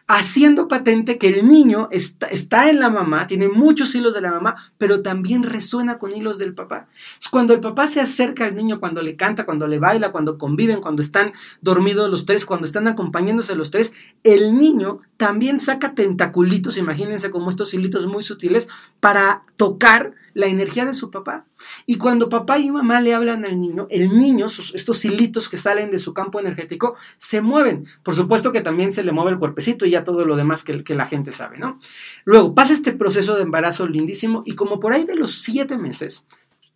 haciendo 0.07 0.67
patente 0.67 1.17
que 1.17 1.29
el 1.29 1.49
niño 1.49 1.87
está, 1.91 2.27
está, 2.27 2.69
en 2.69 2.79
la 2.79 2.89
mamá, 2.89 3.27
tiene 3.27 3.49
muchos 3.49 3.95
hilos 3.95 4.13
de 4.13 4.21
la 4.21 4.31
mamá, 4.31 4.55
pero 4.77 5.01
también 5.01 5.43
resuena 5.43 5.97
con 5.97 6.15
hilos 6.15 6.37
del 6.37 6.53
papá. 6.53 6.87
Cuando 7.31 7.53
el 7.53 7.59
papá 7.59 7.87
se 7.87 8.01
acerca 8.01 8.45
al 8.45 8.55
niño, 8.55 8.79
cuando 8.79 9.01
le 9.01 9.15
canta, 9.15 9.45
cuando 9.45 9.67
le 9.67 9.79
baila, 9.79 10.11
cuando 10.11 10.37
conviven, 10.37 10.81
cuando 10.81 11.01
están 11.01 11.33
dormidos 11.61 12.09
los 12.09 12.25
tres, 12.25 12.45
cuando 12.45 12.65
están 12.65 12.87
acompañándose 12.87 13.55
los 13.55 13.71
tres, 13.71 13.93
el 14.23 14.55
niño 14.57 15.01
también 15.17 15.59
saca 15.59 15.93
tentaculitos, 15.95 16.77
imagínense 16.77 17.31
como 17.31 17.49
estos 17.49 17.73
hilitos 17.73 18.05
muy 18.05 18.23
sutiles, 18.23 18.67
para 18.99 19.43
tocar 19.55 20.13
la 20.35 20.47
energía 20.47 20.85
de 20.85 20.93
su 20.93 21.09
papá. 21.09 21.47
Y 21.87 21.97
cuando 21.97 22.29
papá 22.29 22.59
y 22.59 22.69
mamá 22.69 23.01
le 23.01 23.15
hablan 23.15 23.45
al 23.45 23.59
niño, 23.59 23.87
el 23.89 24.19
niño, 24.19 24.45
estos 24.45 25.05
hilitos 25.05 25.49
que 25.49 25.57
salen 25.57 25.89
de 25.89 25.97
su 25.97 26.13
campo 26.13 26.39
energético, 26.39 26.95
se 27.17 27.41
mueven. 27.41 27.87
Por 28.03 28.15
supuesto 28.15 28.51
que 28.51 28.61
también 28.61 28.91
se 28.91 29.03
le 29.03 29.13
mueve 29.13 29.31
el 29.31 29.39
cuerpecito 29.39 29.85
y 29.85 29.91
ya 29.91 30.03
todo 30.03 30.25
lo 30.25 30.35
demás 30.35 30.63
que, 30.63 30.83
la 30.93 31.07
gente 31.07 31.31
sabe, 31.31 31.57
¿no? 31.57 31.79
Luego 32.25 32.53
pasa 32.53 32.73
este 32.73 32.91
proceso 32.91 33.35
de 33.35 33.43
embarazo 33.43 33.87
lindísimo 33.87 34.43
y 34.45 34.55
como 34.55 34.79
por 34.79 34.91
ahí 34.93 35.05
de 35.05 35.15
los 35.15 35.39
siete 35.39 35.77
meses, 35.77 36.25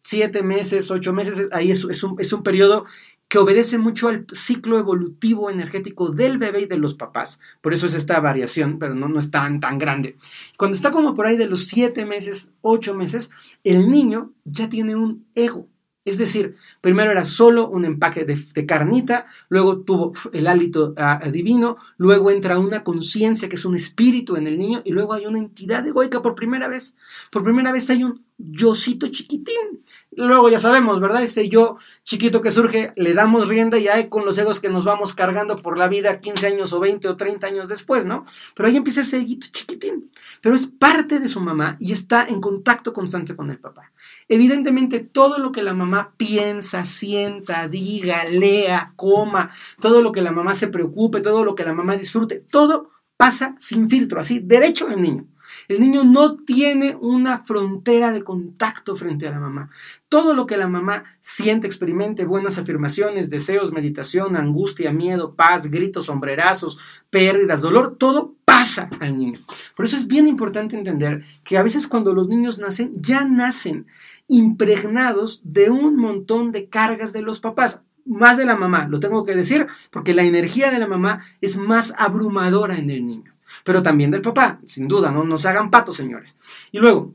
siete 0.01 0.41
meses, 0.41 0.89
ocho 0.89 1.11
meses, 1.11 1.49
ahí 1.51 1.69
es, 1.69 1.83
un, 1.83 2.15
es 2.17 2.33
un 2.33 2.43
periodo 2.43 2.85
que 3.29 3.37
obedece 3.37 3.77
mucho 3.77 4.07
al 4.07 4.25
ciclo 4.33 4.79
evolutivo 4.79 5.51
energético 5.51 6.09
del 6.09 6.39
bebé 6.39 6.61
y 6.61 6.65
de 6.65 6.77
los 6.77 6.95
papás. 6.95 7.39
Por 7.61 7.73
eso 7.73 7.85
es 7.85 7.93
esta 7.93 8.19
variación, 8.19 8.79
pero 8.79 8.95
no, 8.95 9.07
no 9.07 9.19
es 9.19 9.29
tan, 9.29 9.59
tan 9.59 9.77
grande. 9.77 10.17
Cuando 10.57 10.75
está 10.75 10.91
como 10.91 11.13
por 11.13 11.27
ahí 11.27 11.37
de 11.37 11.47
los 11.47 11.67
siete 11.67 12.05
meses, 12.05 12.51
ocho 12.61 12.95
meses, 12.95 13.29
el 13.63 13.89
niño 13.89 14.33
ya 14.45 14.67
tiene 14.67 14.95
un 14.95 15.27
ego. 15.35 15.67
Es 16.05 16.17
decir, 16.17 16.55
primero 16.81 17.11
era 17.11 17.23
solo 17.23 17.69
un 17.69 17.85
empaque 17.85 18.25
de, 18.25 18.65
carnita, 18.65 19.27
luego 19.47 19.81
tuvo 19.81 20.13
el 20.33 20.47
hálito 20.47 20.95
ah, 20.97 21.19
divino, 21.31 21.77
luego 21.97 22.31
entra 22.31 22.57
una 22.57 22.83
conciencia 22.83 23.47
que 23.47 23.57
es 23.57 23.65
un 23.65 23.75
espíritu 23.75 24.35
en 24.37 24.47
el 24.47 24.57
niño 24.57 24.81
y 24.83 24.91
luego 24.91 25.13
hay 25.13 25.27
una 25.27 25.37
entidad 25.37 25.85
egoica 25.85 26.23
por 26.23 26.33
primera 26.33 26.67
vez. 26.67 26.95
Por 27.31 27.43
primera 27.43 27.71
vez 27.71 27.89
hay 27.91 28.03
un 28.03 28.23
yocito 28.39 29.07
chiquitín. 29.07 29.83
Luego 30.11 30.49
ya 30.49 30.59
sabemos, 30.59 30.99
¿verdad? 30.99 31.21
Ese 31.23 31.49
yo 31.49 31.77
chiquito 32.03 32.41
que 32.41 32.51
surge, 32.51 32.91
le 32.95 33.13
damos 33.13 33.47
rienda 33.47 33.77
y 33.77 33.87
hay 33.87 34.09
con 34.09 34.25
los 34.25 34.37
egos 34.37 34.59
que 34.59 34.69
nos 34.69 34.85
vamos 34.85 35.13
cargando 35.13 35.57
por 35.57 35.77
la 35.77 35.87
vida 35.87 36.19
15 36.19 36.47
años 36.47 36.73
o 36.73 36.79
20 36.79 37.07
o 37.09 37.15
30 37.15 37.45
años 37.47 37.67
después, 37.67 38.05
¿no? 38.05 38.25
Pero 38.55 38.67
ahí 38.67 38.77
empieza 38.77 39.01
ese 39.01 39.17
eguito 39.17 39.47
chiquitín. 39.51 40.09
Pero 40.41 40.55
es 40.55 40.67
parte 40.67 41.19
de 41.19 41.29
su 41.29 41.39
mamá 41.41 41.75
y 41.79 41.91
está 41.91 42.25
en 42.25 42.41
contacto 42.41 42.93
constante 42.93 43.35
con 43.35 43.49
el 43.49 43.59
papá. 43.59 43.91
Evidentemente, 44.27 44.99
todo 44.99 45.37
lo 45.37 45.51
que 45.51 45.61
la 45.61 45.73
mamá 45.73 46.13
piensa, 46.17 46.85
sienta, 46.85 47.67
diga, 47.67 48.23
lea, 48.23 48.93
coma, 48.95 49.51
todo 49.81 50.01
lo 50.01 50.11
que 50.11 50.21
la 50.21 50.31
mamá 50.31 50.55
se 50.55 50.67
preocupe, 50.67 51.21
todo 51.21 51.43
lo 51.43 51.55
que 51.55 51.65
la 51.65 51.73
mamá 51.73 51.97
disfrute, 51.97 52.43
todo 52.49 52.89
pasa 53.17 53.55
sin 53.59 53.89
filtro, 53.89 54.21
así, 54.21 54.39
derecho 54.39 54.87
al 54.87 55.01
niño. 55.01 55.27
El 55.69 55.79
niño 55.79 56.03
no 56.03 56.35
tiene 56.35 56.97
una 56.99 57.45
frontera 57.45 58.11
de 58.11 58.23
contacto 58.23 58.95
frente 58.95 59.27
a 59.27 59.31
la 59.31 59.39
mamá. 59.39 59.69
Todo 60.09 60.33
lo 60.33 60.47
que 60.47 60.57
la 60.57 60.67
mamá 60.67 61.03
siente, 61.21 61.67
experimente, 61.67 62.25
buenas 62.25 62.57
afirmaciones, 62.57 63.29
deseos, 63.29 63.71
meditación, 63.71 64.35
angustia, 64.35 64.91
miedo, 64.91 65.35
paz, 65.35 65.67
gritos, 65.67 66.07
sombrerazos, 66.07 66.79
pérdidas, 67.11 67.61
dolor, 67.61 67.97
todo 67.97 68.33
pasa 68.45 68.89
al 68.99 69.15
niño. 69.15 69.41
Por 69.75 69.85
eso 69.85 69.95
es 69.95 70.07
bien 70.07 70.25
importante 70.25 70.75
entender 70.75 71.23
que 71.43 71.59
a 71.59 71.63
veces 71.63 71.87
cuando 71.87 72.13
los 72.13 72.27
niños 72.27 72.57
nacen, 72.57 72.91
ya 72.95 73.23
nacen 73.23 73.85
impregnados 74.27 75.39
de 75.43 75.69
un 75.69 75.97
montón 75.97 76.51
de 76.51 76.67
cargas 76.67 77.13
de 77.13 77.21
los 77.21 77.39
papás 77.39 77.83
más 78.05 78.37
de 78.37 78.45
la 78.47 78.55
mamá, 78.55 78.87
lo 78.87 78.99
tengo 78.99 79.23
que 79.23 79.35
decir, 79.35 79.67
porque 79.91 80.15
la 80.15 80.23
energía 80.23 80.71
de 80.71 80.79
la 80.79 80.87
mamá 80.87 81.21
es 81.41 81.57
más 81.57 81.93
abrumadora 81.95 82.75
en 82.75 82.89
el 82.89 83.05
niño 83.05 83.35
pero 83.63 83.81
también 83.81 84.11
del 84.11 84.21
papá, 84.21 84.59
sin 84.65 84.87
duda, 84.87 85.11
no, 85.11 85.23
nos 85.23 85.45
hagan 85.45 85.69
patos, 85.69 85.97
señores. 85.97 86.35
Y 86.71 86.79
luego, 86.79 87.13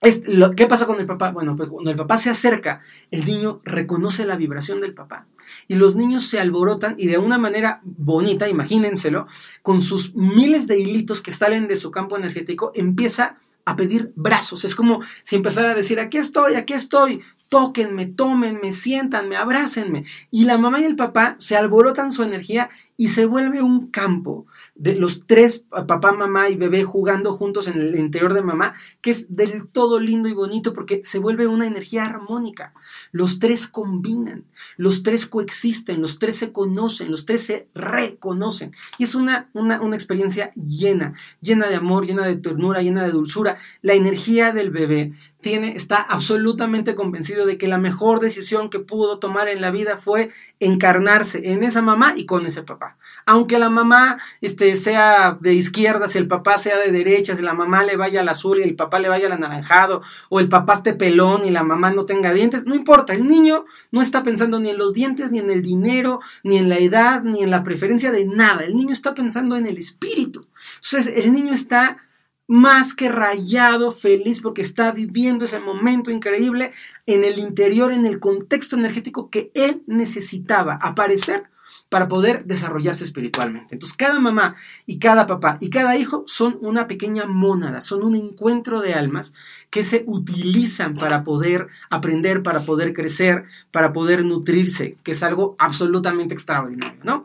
¿Qué 0.00 0.66
pasa 0.68 0.86
con 0.86 1.00
el 1.00 1.06
papá? 1.06 1.32
Bueno, 1.32 1.56
pues 1.56 1.68
cuando 1.68 1.90
el 1.90 1.96
papá 1.96 2.18
se 2.18 2.30
acerca, 2.30 2.82
el 3.10 3.26
niño 3.26 3.60
reconoce 3.64 4.24
la 4.24 4.36
vibración 4.36 4.80
del 4.80 4.94
papá. 4.94 5.26
Y 5.66 5.74
los 5.74 5.96
niños 5.96 6.24
se 6.28 6.38
alborotan 6.38 6.94
y 6.96 7.08
de 7.08 7.18
una 7.18 7.36
manera 7.36 7.80
bonita, 7.82 8.48
imagínenselo, 8.48 9.26
con 9.62 9.82
sus 9.82 10.14
miles 10.14 10.68
de 10.68 10.78
hilitos 10.78 11.20
que 11.20 11.32
salen 11.32 11.66
de 11.66 11.76
su 11.76 11.90
campo 11.90 12.16
energético, 12.16 12.70
empieza 12.76 13.38
a 13.64 13.74
pedir 13.74 14.12
brazos. 14.14 14.64
Es 14.64 14.76
como 14.76 15.00
si 15.24 15.34
empezara 15.34 15.72
a 15.72 15.74
decir, 15.74 15.98
aquí 15.98 16.18
estoy, 16.18 16.54
aquí 16.54 16.74
estoy, 16.74 17.20
tóquenme, 17.48 18.06
tómenme, 18.06 18.72
siéntanme, 18.72 19.36
abrácenme. 19.36 20.04
Y 20.30 20.44
la 20.44 20.58
mamá 20.58 20.80
y 20.80 20.84
el 20.84 20.94
papá 20.94 21.34
se 21.40 21.56
alborotan 21.56 22.12
su 22.12 22.22
energía 22.22 22.70
y 23.00 23.08
se 23.08 23.26
vuelve 23.26 23.62
un 23.62 23.86
campo 23.92 24.46
de 24.74 24.96
los 24.96 25.24
tres, 25.24 25.64
papá, 25.70 26.10
mamá 26.10 26.48
y 26.48 26.56
bebé 26.56 26.82
jugando 26.82 27.32
juntos 27.32 27.68
en 27.68 27.80
el 27.80 27.94
interior 27.94 28.34
de 28.34 28.42
mamá, 28.42 28.74
que 29.00 29.12
es 29.12 29.36
del 29.36 29.68
todo 29.68 30.00
lindo 30.00 30.28
y 30.28 30.32
bonito 30.32 30.74
porque 30.74 31.00
se 31.04 31.20
vuelve 31.20 31.46
una 31.46 31.68
energía 31.68 32.04
armónica. 32.04 32.74
Los 33.12 33.38
tres 33.38 33.68
combinan, 33.68 34.46
los 34.76 35.04
tres 35.04 35.26
coexisten, 35.26 36.02
los 36.02 36.18
tres 36.18 36.34
se 36.34 36.50
conocen, 36.50 37.12
los 37.12 37.24
tres 37.24 37.46
se 37.46 37.68
reconocen. 37.72 38.72
Y 38.98 39.04
es 39.04 39.14
una, 39.14 39.48
una, 39.52 39.80
una 39.80 39.94
experiencia 39.94 40.50
llena, 40.54 41.14
llena 41.40 41.68
de 41.68 41.76
amor, 41.76 42.04
llena 42.04 42.26
de 42.26 42.34
ternura, 42.34 42.82
llena 42.82 43.04
de 43.04 43.12
dulzura. 43.12 43.58
La 43.80 43.94
energía 43.94 44.50
del 44.52 44.70
bebé 44.70 45.12
tiene, 45.40 45.74
está 45.76 45.98
absolutamente 45.98 46.96
convencido 46.96 47.46
de 47.46 47.58
que 47.58 47.68
la 47.68 47.78
mejor 47.78 48.18
decisión 48.20 48.70
que 48.70 48.80
pudo 48.80 49.18
tomar 49.18 49.46
en 49.48 49.60
la 49.60 49.70
vida 49.70 49.96
fue 49.96 50.30
encarnarse 50.58 51.52
en 51.52 51.62
esa 51.62 51.80
mamá 51.80 52.14
y 52.16 52.26
con 52.26 52.44
ese 52.46 52.64
papá. 52.64 52.96
Aunque 53.24 53.58
la 53.60 53.68
mamá 53.68 54.18
este, 54.40 54.76
sea 54.76 55.38
de 55.40 55.54
izquierda, 55.54 56.08
si 56.08 56.18
el 56.18 56.26
papá 56.26 56.58
sea 56.58 56.76
de 56.78 56.90
derecha, 56.90 57.36
si 57.36 57.42
la 57.42 57.54
mamá 57.54 57.84
le 57.84 57.96
vaya 57.96 58.20
al 58.20 58.28
azul 58.28 58.58
y 58.58 58.64
el 58.64 58.74
papá 58.74 58.98
le 58.98 59.08
vaya 59.08 59.26
al 59.26 59.32
anaranjado, 59.32 60.02
o 60.28 60.40
el 60.40 60.48
papá 60.48 60.74
esté 60.74 60.94
pelón 60.94 61.44
y 61.44 61.50
la 61.50 61.62
mamá 61.62 61.92
no 61.92 62.04
tenga 62.04 62.32
dientes, 62.32 62.64
no 62.66 62.74
importa, 62.74 63.14
el 63.14 63.28
niño 63.28 63.64
no 63.92 64.02
está 64.02 64.24
pensando 64.24 64.58
ni 64.58 64.70
en 64.70 64.78
los 64.78 64.92
dientes, 64.92 65.30
ni 65.30 65.38
en 65.38 65.50
el 65.50 65.62
dinero, 65.62 66.18
ni 66.42 66.56
en 66.56 66.68
la 66.68 66.78
edad, 66.78 67.22
ni 67.22 67.44
en 67.44 67.50
la 67.52 67.62
preferencia 67.62 68.10
de 68.10 68.24
nada. 68.24 68.64
El 68.64 68.74
niño 68.74 68.92
está 68.92 69.14
pensando 69.14 69.56
en 69.56 69.66
el 69.68 69.78
espíritu. 69.78 70.48
Entonces, 70.82 71.24
el 71.24 71.32
niño 71.32 71.52
está 71.52 71.98
más 72.48 72.94
que 72.94 73.10
rayado, 73.10 73.92
feliz, 73.92 74.40
porque 74.40 74.62
está 74.62 74.90
viviendo 74.90 75.44
ese 75.44 75.60
momento 75.60 76.10
increíble 76.10 76.72
en 77.06 77.22
el 77.22 77.38
interior, 77.38 77.92
en 77.92 78.06
el 78.06 78.18
contexto 78.18 78.74
energético 78.74 79.30
que 79.30 79.52
él 79.54 79.82
necesitaba 79.86 80.78
aparecer 80.80 81.44
para 81.88 82.08
poder 82.08 82.44
desarrollarse 82.44 83.04
espiritualmente. 83.04 83.74
Entonces, 83.74 83.96
cada 83.96 84.18
mamá 84.18 84.56
y 84.86 84.98
cada 84.98 85.26
papá 85.26 85.58
y 85.60 85.70
cada 85.70 85.96
hijo 85.96 86.24
son 86.26 86.58
una 86.60 86.86
pequeña 86.86 87.26
mónada, 87.26 87.80
son 87.80 88.02
un 88.02 88.14
encuentro 88.14 88.80
de 88.80 88.94
almas 88.94 89.34
que 89.70 89.84
se 89.84 90.04
utilizan 90.06 90.96
para 90.96 91.24
poder 91.24 91.68
aprender, 91.90 92.42
para 92.42 92.60
poder 92.60 92.92
crecer, 92.92 93.44
para 93.70 93.92
poder 93.92 94.24
nutrirse, 94.24 94.98
que 95.02 95.12
es 95.12 95.22
algo 95.22 95.54
absolutamente 95.58 96.34
extraordinario, 96.34 97.00
¿no? 97.04 97.22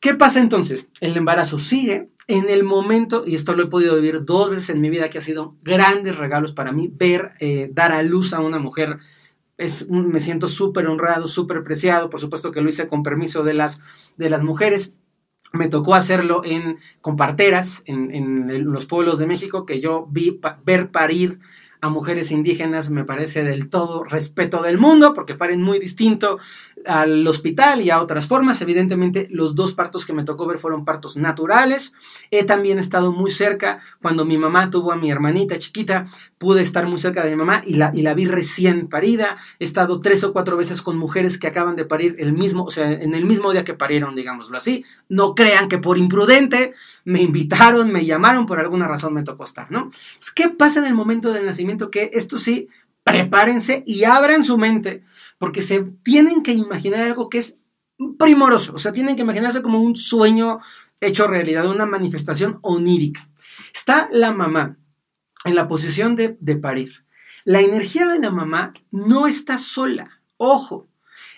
¿Qué 0.00 0.14
pasa 0.14 0.40
entonces? 0.40 0.88
El 1.00 1.16
embarazo 1.16 1.58
sigue, 1.58 2.10
en 2.28 2.50
el 2.50 2.64
momento, 2.64 3.24
y 3.26 3.34
esto 3.34 3.54
lo 3.54 3.64
he 3.64 3.68
podido 3.68 3.96
vivir 3.96 4.24
dos 4.24 4.50
veces 4.50 4.70
en 4.70 4.80
mi 4.80 4.90
vida, 4.90 5.10
que 5.10 5.18
ha 5.18 5.22
sido 5.22 5.54
grandes 5.62 6.16
regalos 6.16 6.52
para 6.52 6.72
mí, 6.72 6.90
ver 6.92 7.32
eh, 7.38 7.70
dar 7.72 7.92
a 7.92 8.02
luz 8.02 8.32
a 8.32 8.40
una 8.40 8.58
mujer. 8.58 8.98
Es, 9.58 9.88
me 9.88 10.20
siento 10.20 10.48
súper 10.48 10.86
honrado, 10.86 11.28
súper 11.28 11.62
preciado. 11.62 12.10
Por 12.10 12.20
supuesto 12.20 12.50
que 12.50 12.60
lo 12.60 12.68
hice 12.68 12.88
con 12.88 13.02
permiso 13.02 13.42
de 13.42 13.54
las, 13.54 13.80
de 14.16 14.28
las 14.28 14.42
mujeres. 14.42 14.94
Me 15.52 15.68
tocó 15.68 15.94
hacerlo 15.94 16.42
en, 16.44 16.78
con 17.00 17.16
parteras 17.16 17.82
en, 17.86 18.12
en 18.12 18.64
los 18.64 18.86
pueblos 18.86 19.18
de 19.18 19.26
México, 19.26 19.64
que 19.64 19.80
yo 19.80 20.06
vi 20.10 20.40
ver 20.64 20.90
parir 20.90 21.38
a 21.80 21.88
mujeres 21.88 22.30
indígenas 22.30 22.90
me 22.90 23.04
parece 23.04 23.44
del 23.44 23.68
todo 23.68 24.04
respeto 24.04 24.62
del 24.62 24.78
mundo, 24.78 25.14
porque 25.14 25.34
paren 25.34 25.62
muy 25.62 25.78
distinto 25.78 26.38
al 26.84 27.26
hospital 27.26 27.82
y 27.82 27.90
a 27.90 28.00
otras 28.00 28.26
formas. 28.26 28.60
Evidentemente, 28.62 29.28
los 29.30 29.54
dos 29.54 29.74
partos 29.74 30.06
que 30.06 30.12
me 30.12 30.24
tocó 30.24 30.46
ver 30.46 30.58
fueron 30.58 30.84
partos 30.84 31.16
naturales. 31.16 31.92
He 32.30 32.44
también 32.44 32.78
estado 32.78 33.12
muy 33.12 33.30
cerca, 33.30 33.80
cuando 34.00 34.24
mi 34.24 34.38
mamá 34.38 34.70
tuvo 34.70 34.92
a 34.92 34.96
mi 34.96 35.10
hermanita 35.10 35.58
chiquita, 35.58 36.06
pude 36.38 36.62
estar 36.62 36.86
muy 36.86 36.98
cerca 36.98 37.24
de 37.24 37.30
mi 37.30 37.36
mamá 37.36 37.62
y 37.64 37.74
la, 37.74 37.90
y 37.94 38.02
la 38.02 38.14
vi 38.14 38.26
recién 38.26 38.88
parida. 38.88 39.36
He 39.58 39.64
estado 39.64 40.00
tres 40.00 40.24
o 40.24 40.32
cuatro 40.32 40.56
veces 40.56 40.82
con 40.82 40.96
mujeres 40.96 41.38
que 41.38 41.46
acaban 41.46 41.76
de 41.76 41.84
parir 41.84 42.16
el 42.18 42.32
mismo, 42.32 42.64
o 42.64 42.70
sea, 42.70 42.92
en 42.92 43.14
el 43.14 43.24
mismo 43.24 43.52
día 43.52 43.64
que 43.64 43.74
parieron, 43.74 44.14
digámoslo 44.14 44.56
así. 44.56 44.84
No 45.08 45.34
crean 45.34 45.68
que 45.68 45.78
por 45.78 45.98
imprudente 45.98 46.74
me 47.06 47.22
invitaron, 47.22 47.92
me 47.92 48.04
llamaron, 48.04 48.46
por 48.46 48.58
alguna 48.58 48.88
razón 48.88 49.14
me 49.14 49.22
tocó 49.22 49.44
estar, 49.44 49.70
¿no? 49.70 49.86
¿Qué 50.34 50.48
pasa 50.48 50.80
en 50.80 50.86
el 50.86 50.94
momento 50.94 51.32
del 51.32 51.46
nacimiento? 51.46 51.88
Que 51.88 52.10
esto 52.12 52.36
sí, 52.36 52.68
prepárense 53.04 53.84
y 53.86 54.02
abran 54.02 54.42
su 54.42 54.58
mente, 54.58 55.04
porque 55.38 55.62
se 55.62 55.84
tienen 56.02 56.42
que 56.42 56.52
imaginar 56.52 57.06
algo 57.06 57.28
que 57.28 57.38
es 57.38 57.60
primoroso, 58.18 58.74
o 58.74 58.78
sea, 58.78 58.92
tienen 58.92 59.14
que 59.14 59.22
imaginarse 59.22 59.62
como 59.62 59.80
un 59.80 59.94
sueño 59.94 60.58
hecho 61.00 61.28
realidad, 61.28 61.68
una 61.68 61.86
manifestación 61.86 62.58
onírica. 62.62 63.30
Está 63.72 64.08
la 64.10 64.32
mamá 64.32 64.76
en 65.44 65.54
la 65.54 65.68
posición 65.68 66.16
de, 66.16 66.36
de 66.40 66.56
parir. 66.56 67.04
La 67.44 67.60
energía 67.60 68.08
de 68.08 68.18
la 68.18 68.32
mamá 68.32 68.74
no 68.90 69.28
está 69.28 69.58
sola, 69.58 70.20
ojo, 70.38 70.88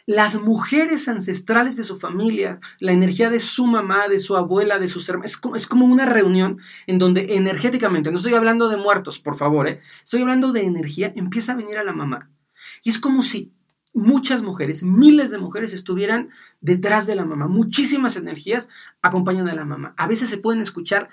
las 0.09 0.41
mujeres 0.41 1.07
ancestrales 1.07 1.77
de 1.77 1.85
su 1.85 1.95
familia, 1.95 2.61
la 2.81 2.93
energía 2.93 3.29
de 3.29 3.41
su 3.41 3.67
mamá, 3.67 4.09
de 4.09 4.19
su 4.19 4.37
abuela, 4.37 4.79
de 4.79 4.89
sus 4.89 5.07
hermanos. 5.07 5.39
Es 5.55 5.67
como, 5.67 5.85
una 5.85 6.07
reunión 6.07 6.59
en 6.87 6.97
donde 6.97 7.35
energéticamente, 7.37 8.11
no 8.11 8.17
estoy 8.17 8.33
hablando 8.33 8.71
de 8.71 8.79
muertos, 8.79 9.19
por 9.19 9.37
favor, 9.37 9.69
¿eh? 9.69 9.83
estoy 10.03 10.23
hablando 10.23 10.51
de 10.53 10.63
energía, 10.63 11.13
empieza 11.15 11.53
a 11.53 11.57
venir 11.57 11.77
a 11.77 11.85
la 11.85 11.93
mamá. 11.93 12.31
Y 12.83 12.89
es 12.89 12.99
como 12.99 13.21
si 13.21 13.53
muchas 13.93 14.41
mujeres, 14.41 14.83
miles 14.83 15.31
de 15.31 15.37
mujeres 15.37 15.75
estuvieran 15.75 16.31
detrás 16.63 17.07
de 17.07 17.15
la 17.15 17.27
mamá. 17.27 17.47
Muchísimas 17.47 18.17
energías 18.17 18.71
acompañan 19.03 19.47
a 19.51 19.55
la 19.55 19.67
mamá. 19.67 19.93
A 19.99 20.07
veces 20.07 20.31
se 20.31 20.39
pueden 20.39 20.63
escuchar 20.63 21.11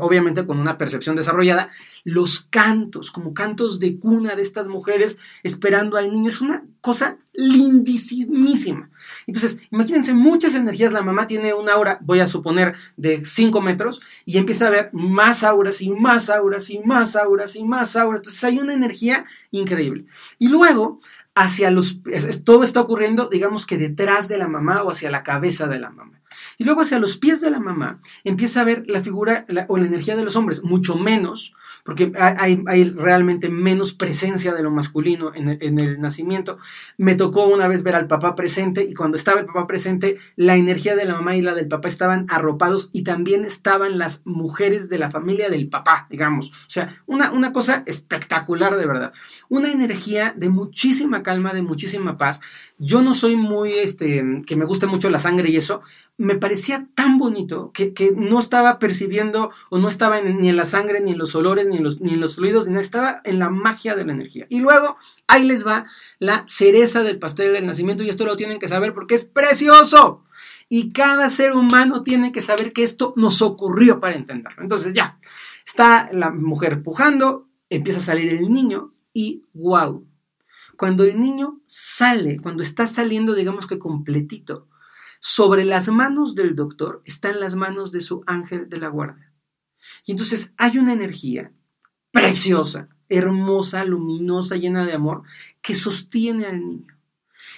obviamente 0.00 0.46
con 0.46 0.58
una 0.58 0.78
percepción 0.78 1.14
desarrollada, 1.14 1.70
los 2.04 2.40
cantos, 2.40 3.10
como 3.10 3.34
cantos 3.34 3.78
de 3.80 3.98
cuna 3.98 4.34
de 4.34 4.42
estas 4.42 4.66
mujeres 4.66 5.18
esperando 5.42 5.96
al 5.96 6.10
niño, 6.10 6.28
es 6.28 6.40
una 6.40 6.64
cosa 6.80 7.18
lindísima. 7.34 8.90
Entonces, 9.26 9.58
imagínense 9.70 10.14
muchas 10.14 10.54
energías, 10.54 10.92
la 10.92 11.02
mamá 11.02 11.26
tiene 11.26 11.52
una 11.52 11.74
aura, 11.74 11.98
voy 12.00 12.20
a 12.20 12.26
suponer, 12.26 12.74
de 12.96 13.24
5 13.24 13.60
metros, 13.60 14.00
y 14.24 14.38
empieza 14.38 14.68
a 14.68 14.70
ver 14.70 14.90
más 14.92 15.44
auras 15.44 15.82
y 15.82 15.90
más 15.90 16.30
auras 16.30 16.70
y 16.70 16.78
más 16.80 17.14
auras 17.14 17.56
y 17.56 17.64
más 17.64 17.96
auras. 17.96 18.20
Entonces, 18.20 18.44
hay 18.44 18.58
una 18.58 18.72
energía 18.72 19.26
increíble. 19.50 20.06
Y 20.38 20.48
luego, 20.48 21.00
hacia 21.34 21.70
los, 21.70 21.98
todo 22.44 22.64
está 22.64 22.80
ocurriendo, 22.80 23.28
digamos 23.28 23.66
que 23.66 23.78
detrás 23.78 24.28
de 24.28 24.38
la 24.38 24.48
mamá 24.48 24.82
o 24.82 24.90
hacia 24.90 25.10
la 25.10 25.22
cabeza 25.22 25.66
de 25.66 25.78
la 25.78 25.90
mamá. 25.90 26.18
Y 26.58 26.64
luego 26.64 26.82
hacia 26.82 26.98
los 26.98 27.16
pies 27.16 27.40
de 27.40 27.50
la 27.50 27.60
mamá 27.60 28.00
empieza 28.24 28.60
a 28.60 28.64
ver 28.64 28.84
la 28.86 29.00
figura 29.00 29.46
o 29.68 29.78
la 29.78 29.86
energía 29.86 30.16
de 30.16 30.24
los 30.24 30.36
hombres, 30.36 30.62
mucho 30.62 30.96
menos, 30.96 31.54
porque 31.84 32.12
hay, 32.16 32.84
realmente 32.90 33.48
menos 33.48 33.94
presencia 33.94 34.54
de 34.54 34.62
lo 34.62 34.70
masculino 34.70 35.34
en 35.34 35.48
el, 35.48 35.58
en 35.60 35.78
el, 35.78 36.00
nacimiento. 36.00 36.58
Me 36.96 37.14
tocó 37.14 37.46
una 37.46 37.66
vez 37.66 37.82
ver 37.82 37.94
al 37.94 38.06
papá 38.06 38.34
presente 38.34 38.84
y 38.84 38.94
cuando 38.94 39.16
estaba 39.16 39.40
el 39.40 39.46
papá 39.46 39.66
presente, 39.66 40.16
la 40.36 40.56
energía 40.56 40.96
de 40.96 41.04
la 41.04 41.14
mamá 41.14 41.36
y 41.36 41.42
la 41.42 41.54
del 41.54 41.68
papá 41.68 41.88
estaban 41.88 42.26
arropados 42.28 42.90
y 42.92 43.02
también 43.02 43.44
estaban 43.44 43.98
las 43.98 44.22
mujeres 44.24 44.88
de 44.88 44.98
la 44.98 45.10
familia 45.10 45.48
del 45.48 45.68
papá, 45.68 46.06
digamos. 46.10 46.50
O 46.50 46.70
sea, 46.70 46.94
una, 47.06 47.32
una 47.32 47.52
cosa 47.52 47.82
espectacular 47.86 48.76
de 48.76 48.86
verdad. 48.86 49.12
Una 49.48 49.70
energía 49.70 50.34
de 50.36 50.48
muchísima 50.48 51.22
calma, 51.22 51.54
de 51.54 51.62
muchísima 51.62 52.16
paz. 52.16 52.40
Yo 52.78 53.02
no 53.02 53.14
soy 53.14 53.36
muy, 53.36 53.72
este, 53.72 54.42
que 54.46 54.56
me 54.56 54.64
guste 54.64 54.86
mucho 54.86 55.10
la 55.10 55.18
sangre 55.18 55.50
y 55.50 55.56
eso, 55.56 55.82
me 56.18 56.34
parecía 56.34 56.88
tan 56.96 57.16
bonito 57.16 57.70
que, 57.72 57.94
no 58.16 58.40
estaba 58.40 58.80
percibiendo 58.80 59.52
o 59.70 59.78
no 59.78 59.86
estaba 59.86 60.20
ni 60.20 60.48
en 60.48 60.56
la 60.56 60.64
sangre, 60.64 61.00
ni 61.00 61.12
en 61.12 61.18
los 61.18 61.36
olores, 61.36 61.68
ni 61.68 61.76
en 61.76 61.84
los, 61.84 62.00
ni 62.00 62.14
en 62.14 62.20
los 62.20 62.34
fluidos, 62.34 62.68
ni 62.68 62.78
estaba 62.78 63.20
en 63.24 63.38
la 63.38 63.50
magia 63.50 63.94
de 63.94 64.04
la 64.04 64.12
energía. 64.12 64.46
Y 64.50 64.58
luego, 64.58 64.96
ahí 65.28 65.44
les 65.44 65.64
va 65.64 65.86
la 66.18 66.44
cereza 66.48 67.04
del 67.04 67.20
pastel 67.20 67.52
del 67.52 67.66
nacimiento 67.66 68.02
y 68.02 68.08
esto 68.08 68.26
lo 68.26 68.36
tienen 68.36 68.58
que 68.58 68.66
saber 68.66 68.94
porque 68.94 69.14
es 69.14 69.24
precioso. 69.24 70.24
Y 70.68 70.92
cada 70.92 71.30
ser 71.30 71.52
humano 71.52 72.02
tiene 72.02 72.32
que 72.32 72.40
saber 72.40 72.72
que 72.72 72.82
esto 72.82 73.14
nos 73.16 73.40
ocurrió 73.40 74.00
para 74.00 74.16
entenderlo. 74.16 74.60
Entonces 74.60 74.94
ya, 74.94 75.20
está 75.64 76.08
la 76.12 76.32
mujer 76.32 76.82
pujando, 76.82 77.46
empieza 77.70 78.00
a 78.00 78.02
salir 78.02 78.28
el 78.34 78.52
niño 78.52 78.92
y 79.14 79.44
wow. 79.54 80.04
Cuando 80.76 81.04
el 81.04 81.20
niño 81.20 81.60
sale, 81.66 82.38
cuando 82.40 82.64
está 82.64 82.88
saliendo, 82.88 83.34
digamos 83.34 83.68
que 83.68 83.78
completito, 83.78 84.66
sobre 85.20 85.64
las 85.64 85.88
manos 85.88 86.34
del 86.34 86.54
doctor 86.54 87.02
están 87.04 87.40
las 87.40 87.54
manos 87.54 87.92
de 87.92 88.00
su 88.00 88.22
ángel 88.26 88.68
de 88.68 88.78
la 88.78 88.88
guarda. 88.88 89.32
Y 90.04 90.12
entonces 90.12 90.52
hay 90.56 90.78
una 90.78 90.92
energía 90.92 91.52
preciosa, 92.10 92.88
hermosa, 93.08 93.84
luminosa, 93.84 94.56
llena 94.56 94.84
de 94.84 94.92
amor, 94.92 95.22
que 95.62 95.74
sostiene 95.74 96.46
al 96.46 96.60
niño. 96.60 96.98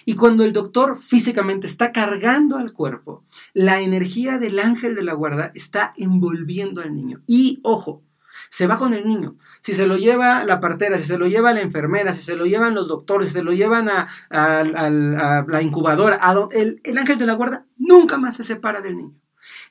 Y 0.04 0.14
cuando 0.14 0.44
el 0.44 0.52
doctor 0.52 0.98
físicamente 1.00 1.66
está 1.66 1.92
cargando 1.92 2.56
al 2.56 2.72
cuerpo, 2.72 3.24
la 3.52 3.80
energía 3.80 4.38
del 4.38 4.58
ángel 4.58 4.94
de 4.94 5.02
la 5.02 5.12
guarda 5.12 5.52
está 5.54 5.92
envolviendo 5.96 6.80
al 6.80 6.94
niño. 6.94 7.22
Y 7.26 7.60
ojo, 7.62 8.02
se 8.50 8.66
va 8.66 8.76
con 8.76 8.92
el 8.92 9.06
niño. 9.06 9.36
Si 9.62 9.74
se 9.74 9.86
lo 9.86 9.96
lleva 9.96 10.44
la 10.44 10.58
partera, 10.58 10.98
si 10.98 11.04
se 11.04 11.16
lo 11.16 11.28
lleva 11.28 11.54
la 11.54 11.60
enfermera, 11.60 12.12
si 12.14 12.20
se 12.20 12.36
lo 12.36 12.44
llevan 12.44 12.74
los 12.74 12.88
doctores, 12.88 13.28
si 13.28 13.34
se 13.34 13.42
lo 13.44 13.52
llevan 13.52 13.88
a, 13.88 14.08
la 14.28 15.62
incubadora, 15.62 16.18
el, 16.50 16.80
el 16.82 16.98
ángel 16.98 17.18
de 17.18 17.26
la 17.26 17.34
guarda 17.34 17.64
nunca 17.78 18.18
más 18.18 18.36
se 18.36 18.44
separa 18.44 18.80
del 18.80 18.96
niño. 18.96 19.14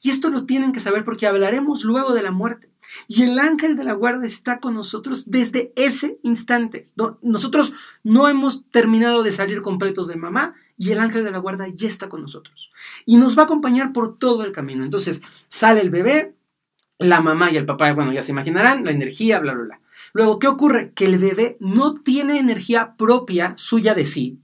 Y 0.01 0.09
esto 0.09 0.29
lo 0.29 0.45
tienen 0.45 0.71
que 0.71 0.79
saber 0.79 1.03
porque 1.03 1.27
hablaremos 1.27 1.83
luego 1.83 2.13
de 2.13 2.23
la 2.23 2.31
muerte. 2.31 2.71
Y 3.07 3.23
el 3.23 3.37
ángel 3.37 3.75
de 3.75 3.83
la 3.83 3.93
guarda 3.93 4.25
está 4.25 4.59
con 4.59 4.73
nosotros 4.73 5.29
desde 5.29 5.73
ese 5.75 6.17
instante. 6.23 6.87
Nosotros 7.21 7.73
no 8.03 8.27
hemos 8.27 8.65
terminado 8.71 9.23
de 9.23 9.31
salir 9.31 9.61
completos 9.61 10.07
de 10.07 10.15
mamá 10.15 10.55
y 10.77 10.91
el 10.91 10.99
ángel 10.99 11.23
de 11.23 11.31
la 11.31 11.37
guarda 11.37 11.67
ya 11.67 11.87
está 11.87 12.09
con 12.09 12.21
nosotros. 12.21 12.71
Y 13.05 13.17
nos 13.17 13.37
va 13.37 13.43
a 13.43 13.45
acompañar 13.45 13.93
por 13.93 14.17
todo 14.17 14.43
el 14.43 14.53
camino. 14.53 14.83
Entonces 14.83 15.21
sale 15.49 15.81
el 15.81 15.89
bebé, 15.89 16.33
la 16.99 17.21
mamá 17.21 17.49
y 17.49 17.57
el 17.57 17.65
papá, 17.65 17.93
bueno, 17.93 18.11
ya 18.11 18.21
se 18.21 18.31
imaginarán, 18.31 18.85
la 18.85 18.91
energía, 18.91 19.39
bla, 19.39 19.53
bla, 19.53 19.63
bla. 19.63 19.81
Luego, 20.13 20.37
¿qué 20.37 20.47
ocurre? 20.47 20.91
Que 20.93 21.05
el 21.05 21.17
bebé 21.17 21.57
no 21.59 21.95
tiene 21.95 22.39
energía 22.39 22.95
propia 22.97 23.53
suya 23.57 23.95
de 23.95 24.05
sí, 24.05 24.39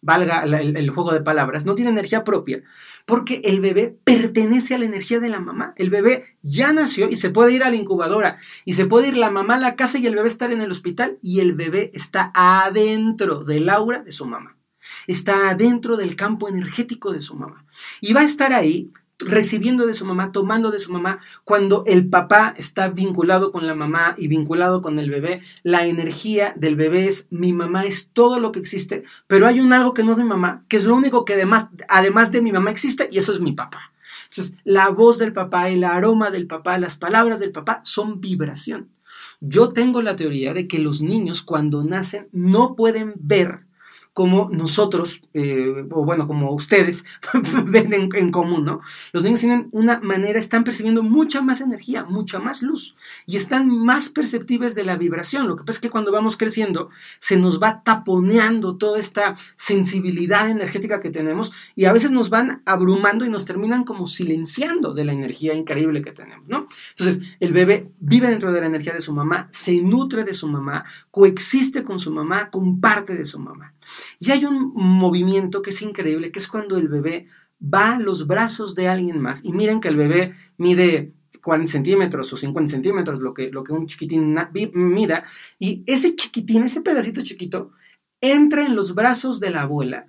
valga 0.00 0.44
el, 0.44 0.90
juego 0.90 1.12
de 1.12 1.22
palabras, 1.22 1.66
no 1.66 1.74
tiene 1.74 1.90
energía 1.90 2.22
propia, 2.22 2.62
porque 3.04 3.40
el 3.44 3.60
bebé 3.60 3.98
pertenece 4.04 4.74
a 4.74 4.78
la 4.78 4.84
energía 4.84 5.18
de 5.18 5.28
la 5.28 5.40
mamá. 5.40 5.72
El 5.76 5.90
bebé 5.90 6.36
ya 6.42 6.72
nació 6.72 7.08
y 7.08 7.16
se 7.16 7.30
puede 7.30 7.52
ir 7.52 7.64
a 7.64 7.70
la 7.70 7.76
incubadora, 7.76 8.38
y 8.64 8.74
se 8.74 8.86
puede 8.86 9.08
ir 9.08 9.16
la 9.16 9.30
mamá 9.30 9.54
a 9.56 9.60
la 9.60 9.76
casa 9.76 9.98
y 9.98 10.06
el 10.06 10.14
bebé 10.14 10.28
estar 10.28 10.52
en 10.52 10.60
el 10.60 10.70
hospital, 10.70 11.18
y 11.20 11.40
el 11.40 11.54
bebé 11.54 11.90
está 11.94 12.30
adentro 12.34 13.42
del 13.42 13.68
aura 13.68 14.02
de 14.02 14.12
su 14.12 14.24
mamá. 14.24 14.56
Está 15.06 15.50
adentro 15.50 15.96
del 15.96 16.14
campo 16.16 16.48
energético 16.48 17.12
de 17.12 17.20
su 17.20 17.34
mamá. 17.34 17.66
Y 18.00 18.12
va 18.12 18.20
a 18.20 18.24
estar 18.24 18.52
ahí 18.52 18.90
recibiendo 19.18 19.86
de 19.86 19.94
su 19.94 20.04
mamá, 20.04 20.32
tomando 20.32 20.70
de 20.70 20.78
su 20.78 20.92
mamá, 20.92 21.20
cuando 21.44 21.82
el 21.86 22.08
papá 22.08 22.54
está 22.56 22.88
vinculado 22.88 23.50
con 23.52 23.66
la 23.66 23.74
mamá 23.74 24.14
y 24.16 24.28
vinculado 24.28 24.80
con 24.80 24.98
el 24.98 25.10
bebé, 25.10 25.42
la 25.62 25.86
energía 25.86 26.54
del 26.56 26.76
bebé 26.76 27.06
es 27.06 27.26
mi 27.30 27.52
mamá 27.52 27.84
es 27.84 28.10
todo 28.12 28.40
lo 28.40 28.52
que 28.52 28.60
existe, 28.60 29.04
pero 29.26 29.46
hay 29.46 29.60
un 29.60 29.72
algo 29.72 29.92
que 29.92 30.04
no 30.04 30.12
es 30.12 30.18
mi 30.18 30.24
mamá, 30.24 30.64
que 30.68 30.76
es 30.76 30.84
lo 30.84 30.94
único 30.94 31.24
que 31.24 31.34
además, 31.34 31.68
además 31.88 32.32
de 32.32 32.42
mi 32.42 32.52
mamá 32.52 32.70
existe 32.70 33.08
y 33.10 33.18
eso 33.18 33.32
es 33.32 33.40
mi 33.40 33.52
papá. 33.52 33.92
Entonces, 34.30 34.54
la 34.64 34.90
voz 34.90 35.18
del 35.18 35.32
papá, 35.32 35.68
el 35.68 35.84
aroma 35.84 36.30
del 36.30 36.46
papá, 36.46 36.78
las 36.78 36.96
palabras 36.98 37.40
del 37.40 37.50
papá 37.50 37.80
son 37.84 38.20
vibración. 38.20 38.90
Yo 39.40 39.70
tengo 39.70 40.02
la 40.02 40.16
teoría 40.16 40.52
de 40.52 40.66
que 40.68 40.78
los 40.78 41.00
niños 41.00 41.42
cuando 41.42 41.84
nacen 41.84 42.28
no 42.32 42.74
pueden 42.76 43.14
ver 43.16 43.67
como 44.18 44.50
nosotros, 44.50 45.22
eh, 45.32 45.86
o 45.92 46.04
bueno, 46.04 46.26
como 46.26 46.50
ustedes 46.50 47.04
ven 47.66 47.92
en, 47.92 48.32
común, 48.32 48.64
¿no? 48.64 48.80
Los 49.12 49.22
niños 49.22 49.38
tienen 49.38 49.68
una 49.70 50.00
manera, 50.00 50.40
están 50.40 50.64
percibiendo 50.64 51.04
mucha 51.04 51.40
más 51.40 51.60
energía, 51.60 52.02
mucha 52.02 52.40
más 52.40 52.60
luz, 52.60 52.96
y 53.26 53.36
están 53.36 53.68
más 53.68 54.10
perceptibles 54.10 54.74
de 54.74 54.84
la 54.84 54.96
vibración. 54.96 55.46
Lo 55.46 55.54
que 55.54 55.62
pasa 55.62 55.76
es 55.76 55.82
que 55.82 55.90
cuando 55.90 56.10
vamos 56.10 56.36
creciendo, 56.36 56.90
se 57.20 57.36
nos 57.36 57.62
va 57.62 57.84
taponeando 57.84 58.76
toda 58.76 58.98
esta 58.98 59.36
sensibilidad 59.54 60.50
energética 60.50 60.98
que 60.98 61.10
tenemos, 61.10 61.52
y 61.76 61.84
a 61.84 61.92
veces 61.92 62.10
nos 62.10 62.28
van 62.28 62.60
abrumando 62.66 63.24
y 63.24 63.30
nos 63.30 63.44
terminan 63.44 63.84
como 63.84 64.08
silenciando 64.08 64.94
de 64.94 65.04
la 65.04 65.12
energía 65.12 65.54
increíble 65.54 66.02
que 66.02 66.10
tenemos, 66.10 66.48
¿no? 66.48 66.66
Entonces, 66.90 67.22
el 67.38 67.52
bebé 67.52 67.92
vive 68.00 68.30
dentro 68.30 68.50
de 68.50 68.62
la 68.62 68.66
energía 68.66 68.94
de 68.94 69.00
su 69.00 69.12
mamá, 69.12 69.46
se 69.52 69.80
nutre 69.80 70.24
de 70.24 70.34
su 70.34 70.48
mamá, 70.48 70.84
coexiste 71.12 71.84
con 71.84 72.00
su 72.00 72.10
mamá, 72.10 72.50
comparte 72.50 73.14
de 73.14 73.24
su 73.24 73.38
mamá. 73.38 73.74
Y 74.18 74.30
hay 74.30 74.44
un 74.44 74.72
movimiento 74.74 75.62
que 75.62 75.70
es 75.70 75.82
increíble, 75.82 76.30
que 76.32 76.38
es 76.38 76.48
cuando 76.48 76.76
el 76.76 76.88
bebé 76.88 77.26
va 77.62 77.94
a 77.94 77.98
los 77.98 78.26
brazos 78.26 78.74
de 78.74 78.88
alguien 78.88 79.20
más. 79.20 79.44
Y 79.44 79.52
miren 79.52 79.80
que 79.80 79.88
el 79.88 79.96
bebé 79.96 80.32
mide 80.56 81.12
40 81.42 81.70
centímetros 81.70 82.32
o 82.32 82.36
50 82.36 82.70
centímetros, 82.70 83.20
lo 83.20 83.34
que, 83.34 83.50
lo 83.50 83.64
que 83.64 83.72
un 83.72 83.86
chiquitín 83.86 84.36
mida, 84.72 85.24
y 85.58 85.82
ese 85.86 86.16
chiquitín, 86.16 86.62
ese 86.62 86.80
pedacito 86.80 87.22
chiquito, 87.22 87.72
entra 88.20 88.64
en 88.64 88.74
los 88.74 88.94
brazos 88.94 89.40
de 89.40 89.50
la 89.50 89.62
abuela 89.62 90.08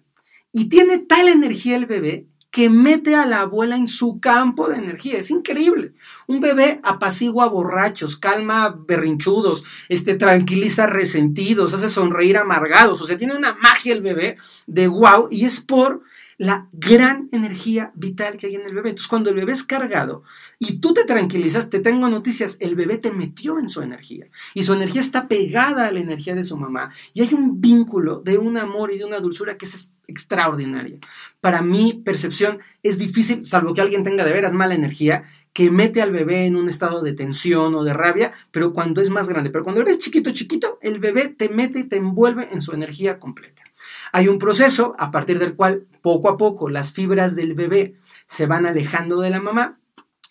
y 0.51 0.69
tiene 0.69 0.97
tal 0.97 1.27
energía 1.27 1.75
el 1.75 1.85
bebé 1.85 2.27
que 2.51 2.69
mete 2.69 3.15
a 3.15 3.25
la 3.25 3.41
abuela 3.41 3.75
en 3.75 3.87
su 3.87 4.19
campo 4.19 4.67
de 4.69 4.77
energía. 4.77 5.19
Es 5.19 5.29
increíble. 5.29 5.93
Un 6.25 6.39
bebé 6.39 6.79
apacigua 6.83 7.47
borrachos, 7.47 8.17
calma 8.17 8.75
berrinchudos, 8.87 9.63
este, 9.87 10.15
tranquiliza 10.15 10.87
resentidos, 10.87 11.73
hace 11.73 11.89
sonreír 11.89 12.37
amargados. 12.37 13.01
O 13.01 13.05
sea, 13.05 13.17
tiene 13.17 13.35
una 13.35 13.55
magia 13.61 13.93
el 13.93 14.01
bebé 14.01 14.37
de 14.65 14.87
wow 14.87 15.27
y 15.29 15.45
es 15.45 15.61
por 15.61 16.01
la 16.39 16.69
gran 16.71 17.27
energía 17.33 17.91
vital 17.95 18.37
que 18.37 18.47
hay 18.47 18.55
en 18.55 18.65
el 18.65 18.73
bebé. 18.73 18.89
Entonces, 18.89 19.09
cuando 19.09 19.29
el 19.29 19.35
bebé 19.35 19.51
es 19.51 19.63
cargado 19.63 20.23
y 20.57 20.79
tú 20.79 20.93
te 20.93 21.03
tranquilizas, 21.03 21.69
te 21.69 21.79
tengo 21.79 22.07
noticias, 22.07 22.55
el 22.61 22.75
bebé 22.75 22.97
te 22.97 23.11
metió 23.11 23.59
en 23.59 23.67
su 23.67 23.81
energía 23.81 24.27
y 24.53 24.63
su 24.63 24.73
energía 24.73 25.01
está 25.01 25.27
pegada 25.27 25.87
a 25.87 25.91
la 25.91 25.99
energía 25.99 26.35
de 26.35 26.45
su 26.45 26.55
mamá 26.55 26.91
y 27.13 27.21
hay 27.21 27.33
un 27.33 27.59
vínculo 27.59 28.21
de 28.21 28.37
un 28.37 28.57
amor 28.57 28.93
y 28.93 28.97
de 28.97 29.03
una 29.03 29.19
dulzura 29.19 29.57
que 29.57 29.65
es 29.65 29.93
extraordinaria. 30.07 30.99
Para 31.41 31.61
mi 31.61 31.93
percepción 31.93 32.59
es 32.83 32.97
difícil, 32.97 33.43
salvo 33.43 33.73
que 33.73 33.81
alguien 33.81 34.03
tenga 34.03 34.23
de 34.23 34.31
veras 34.31 34.53
mala 34.53 34.75
energía, 34.75 35.25
que 35.51 35.69
mete 35.69 36.01
al 36.01 36.11
bebé 36.11 36.45
en 36.45 36.55
un 36.55 36.69
estado 36.69 37.01
de 37.01 37.11
tensión 37.11 37.75
o 37.75 37.83
de 37.83 37.93
rabia, 37.93 38.31
pero 38.51 38.71
cuando 38.71 39.01
es 39.01 39.09
más 39.09 39.27
grande. 39.27 39.49
Pero 39.49 39.65
cuando 39.65 39.81
el 39.81 39.85
bebé 39.85 39.97
es 39.97 40.03
chiquito, 40.03 40.31
chiquito, 40.31 40.79
el 40.81 40.99
bebé 40.99 41.27
te 41.27 41.49
mete 41.49 41.79
y 41.79 41.83
te 41.83 41.97
envuelve 41.97 42.47
en 42.53 42.61
su 42.61 42.71
energía 42.71 43.19
completa. 43.19 43.68
Hay 44.11 44.27
un 44.27 44.39
proceso 44.39 44.93
a 44.97 45.11
partir 45.11 45.39
del 45.39 45.55
cual 45.55 45.85
poco 46.01 46.29
a 46.29 46.37
poco 46.37 46.69
las 46.69 46.93
fibras 46.93 47.35
del 47.35 47.53
bebé 47.53 47.95
se 48.25 48.45
van 48.45 48.65
alejando 48.65 49.19
de 49.21 49.29
la 49.29 49.41
mamá. 49.41 49.79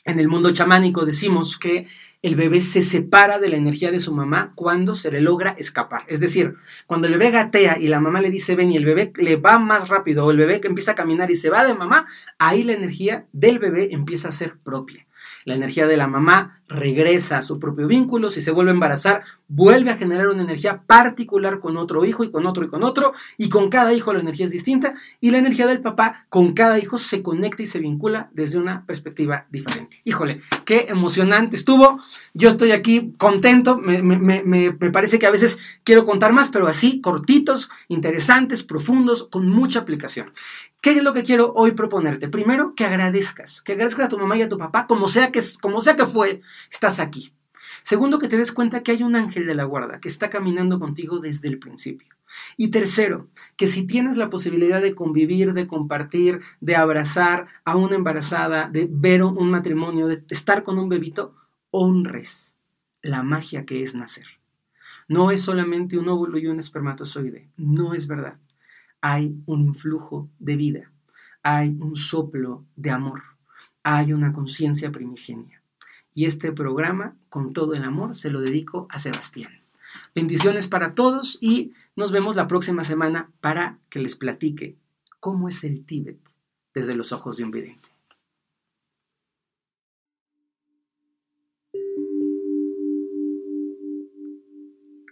En 0.04 0.18
el 0.18 0.28
mundo 0.28 0.52
chamánico 0.52 1.04
decimos 1.04 1.58
que 1.58 1.86
el 2.22 2.34
bebé 2.34 2.60
se 2.60 2.82
separa 2.82 3.38
de 3.38 3.48
la 3.48 3.56
energía 3.56 3.90
de 3.90 4.00
su 4.00 4.12
mamá 4.12 4.52
cuando 4.54 4.94
se 4.94 5.10
le 5.10 5.20
logra 5.20 5.54
escapar. 5.58 6.04
Es 6.08 6.20
decir, 6.20 6.54
cuando 6.86 7.06
el 7.06 7.12
bebé 7.12 7.30
gatea 7.30 7.78
y 7.78 7.88
la 7.88 8.00
mamá 8.00 8.20
le 8.20 8.30
dice 8.30 8.56
ven 8.56 8.72
y 8.72 8.76
el 8.76 8.84
bebé 8.84 9.12
le 9.16 9.36
va 9.36 9.58
más 9.58 9.88
rápido 9.88 10.24
o 10.24 10.30
el 10.30 10.36
bebé 10.36 10.60
empieza 10.64 10.92
a 10.92 10.96
caminar 10.96 11.30
y 11.30 11.36
se 11.36 11.50
va 11.50 11.64
de 11.64 11.74
mamá, 11.74 12.06
ahí 12.38 12.64
la 12.64 12.72
energía 12.72 13.26
del 13.32 13.58
bebé 13.58 13.88
empieza 13.92 14.28
a 14.28 14.32
ser 14.32 14.58
propia. 14.58 15.07
La 15.44 15.54
energía 15.54 15.86
de 15.86 15.96
la 15.96 16.06
mamá 16.06 16.60
regresa 16.68 17.38
a 17.38 17.42
su 17.42 17.58
propio 17.58 17.86
vínculo, 17.86 18.30
si 18.30 18.40
se 18.40 18.50
vuelve 18.50 18.70
a 18.70 18.74
embarazar, 18.74 19.22
vuelve 19.48 19.90
a 19.90 19.96
generar 19.96 20.28
una 20.28 20.42
energía 20.42 20.82
particular 20.82 21.60
con 21.60 21.76
otro 21.78 22.04
hijo 22.04 22.24
y 22.24 22.30
con 22.30 22.46
otro 22.46 22.64
y 22.64 22.68
con 22.68 22.84
otro, 22.84 23.14
y 23.38 23.48
con 23.48 23.70
cada 23.70 23.94
hijo 23.94 24.12
la 24.12 24.20
energía 24.20 24.44
es 24.44 24.52
distinta, 24.52 24.94
y 25.20 25.30
la 25.30 25.38
energía 25.38 25.66
del 25.66 25.80
papá 25.80 26.26
con 26.28 26.52
cada 26.52 26.78
hijo 26.78 26.98
se 26.98 27.22
conecta 27.22 27.62
y 27.62 27.66
se 27.66 27.78
vincula 27.78 28.30
desde 28.32 28.58
una 28.58 28.84
perspectiva 28.84 29.46
diferente. 29.50 30.00
Híjole, 30.04 30.40
qué 30.66 30.86
emocionante 30.88 31.56
estuvo, 31.56 32.00
yo 32.34 32.50
estoy 32.50 32.72
aquí 32.72 33.12
contento, 33.16 33.78
me, 33.78 34.02
me 34.02 34.72
parece 34.90 35.18
que 35.18 35.26
a 35.26 35.30
veces 35.30 35.58
quiero 35.84 36.04
contar 36.04 36.32
más, 36.32 36.50
pero 36.50 36.66
así, 36.66 37.00
cortitos, 37.00 37.70
interesantes, 37.88 38.62
profundos, 38.62 39.24
con 39.24 39.48
mucha 39.48 39.80
aplicación. 39.80 40.32
¿Qué 40.80 40.92
es 40.92 41.02
lo 41.02 41.12
que 41.12 41.24
quiero 41.24 41.52
hoy 41.56 41.72
proponerte? 41.72 42.28
Primero, 42.28 42.74
que 42.76 42.84
agradezcas, 42.84 43.62
que 43.62 43.72
agradezcas 43.72 44.06
a 44.06 44.08
tu 44.08 44.18
mamá 44.18 44.36
y 44.36 44.42
a 44.42 44.48
tu 44.48 44.58
papá, 44.58 44.86
como 44.86 45.08
sea 45.08 45.32
que, 45.32 45.40
como 45.60 45.80
sea 45.80 45.96
que 45.96 46.06
fue, 46.06 46.40
estás 46.70 47.00
aquí. 47.00 47.32
Segundo, 47.82 48.20
que 48.20 48.28
te 48.28 48.36
des 48.36 48.52
cuenta 48.52 48.82
que 48.84 48.92
hay 48.92 49.02
un 49.02 49.16
ángel 49.16 49.46
de 49.46 49.56
la 49.56 49.64
guarda 49.64 50.00
que 50.00 50.08
está 50.08 50.30
caminando 50.30 50.78
contigo 50.78 51.18
desde 51.18 51.48
el 51.48 51.58
principio. 51.58 52.14
Y 52.56 52.68
tercero, 52.68 53.26
que 53.56 53.66
si 53.66 53.86
tienes 53.86 54.16
la 54.16 54.30
posibilidad 54.30 54.80
de 54.80 54.94
convivir, 54.94 55.52
de 55.52 55.66
compartir, 55.66 56.42
de 56.60 56.76
abrazar 56.76 57.48
a 57.64 57.74
una 57.74 57.96
embarazada, 57.96 58.68
de 58.68 58.86
ver 58.88 59.24
un 59.24 59.50
matrimonio, 59.50 60.06
de 60.06 60.22
estar 60.30 60.62
con 60.62 60.78
un 60.78 60.88
bebito, 60.88 61.34
honres 61.70 62.56
la 63.02 63.22
magia 63.24 63.64
que 63.64 63.82
es 63.82 63.96
nacer. 63.96 64.26
No 65.08 65.32
es 65.32 65.42
solamente 65.42 65.98
un 65.98 66.08
óvulo 66.08 66.38
y 66.38 66.46
un 66.46 66.60
espermatozoide, 66.60 67.48
no 67.56 67.94
es 67.94 68.06
verdad 68.06 68.38
hay 69.00 69.36
un 69.46 69.64
influjo 69.64 70.28
de 70.38 70.56
vida, 70.56 70.92
hay 71.42 71.68
un 71.68 71.96
soplo 71.96 72.64
de 72.76 72.90
amor, 72.90 73.22
hay 73.82 74.12
una 74.12 74.32
conciencia 74.32 74.90
primigenia. 74.90 75.62
Y 76.14 76.24
este 76.24 76.52
programa, 76.52 77.16
con 77.28 77.52
todo 77.52 77.74
el 77.74 77.84
amor, 77.84 78.16
se 78.16 78.30
lo 78.30 78.40
dedico 78.40 78.88
a 78.90 78.98
Sebastián. 78.98 79.52
Bendiciones 80.14 80.68
para 80.68 80.94
todos 80.94 81.38
y 81.40 81.72
nos 81.96 82.12
vemos 82.12 82.36
la 82.36 82.46
próxima 82.46 82.84
semana 82.84 83.30
para 83.40 83.78
que 83.88 84.00
les 84.00 84.16
platique 84.16 84.76
cómo 85.20 85.48
es 85.48 85.64
el 85.64 85.84
Tíbet 85.84 86.18
desde 86.74 86.94
los 86.94 87.12
ojos 87.12 87.36
de 87.36 87.44
un 87.44 87.50
vidente. 87.50 87.88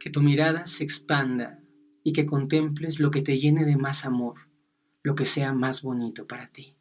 Que 0.00 0.10
tu 0.10 0.20
mirada 0.22 0.66
se 0.66 0.84
expanda 0.84 1.60
y 2.06 2.12
que 2.12 2.24
contemples 2.24 3.00
lo 3.00 3.10
que 3.10 3.20
te 3.20 3.36
llene 3.36 3.64
de 3.64 3.76
más 3.76 4.04
amor, 4.04 4.36
lo 5.02 5.16
que 5.16 5.24
sea 5.24 5.52
más 5.52 5.82
bonito 5.82 6.24
para 6.24 6.46
ti. 6.52 6.75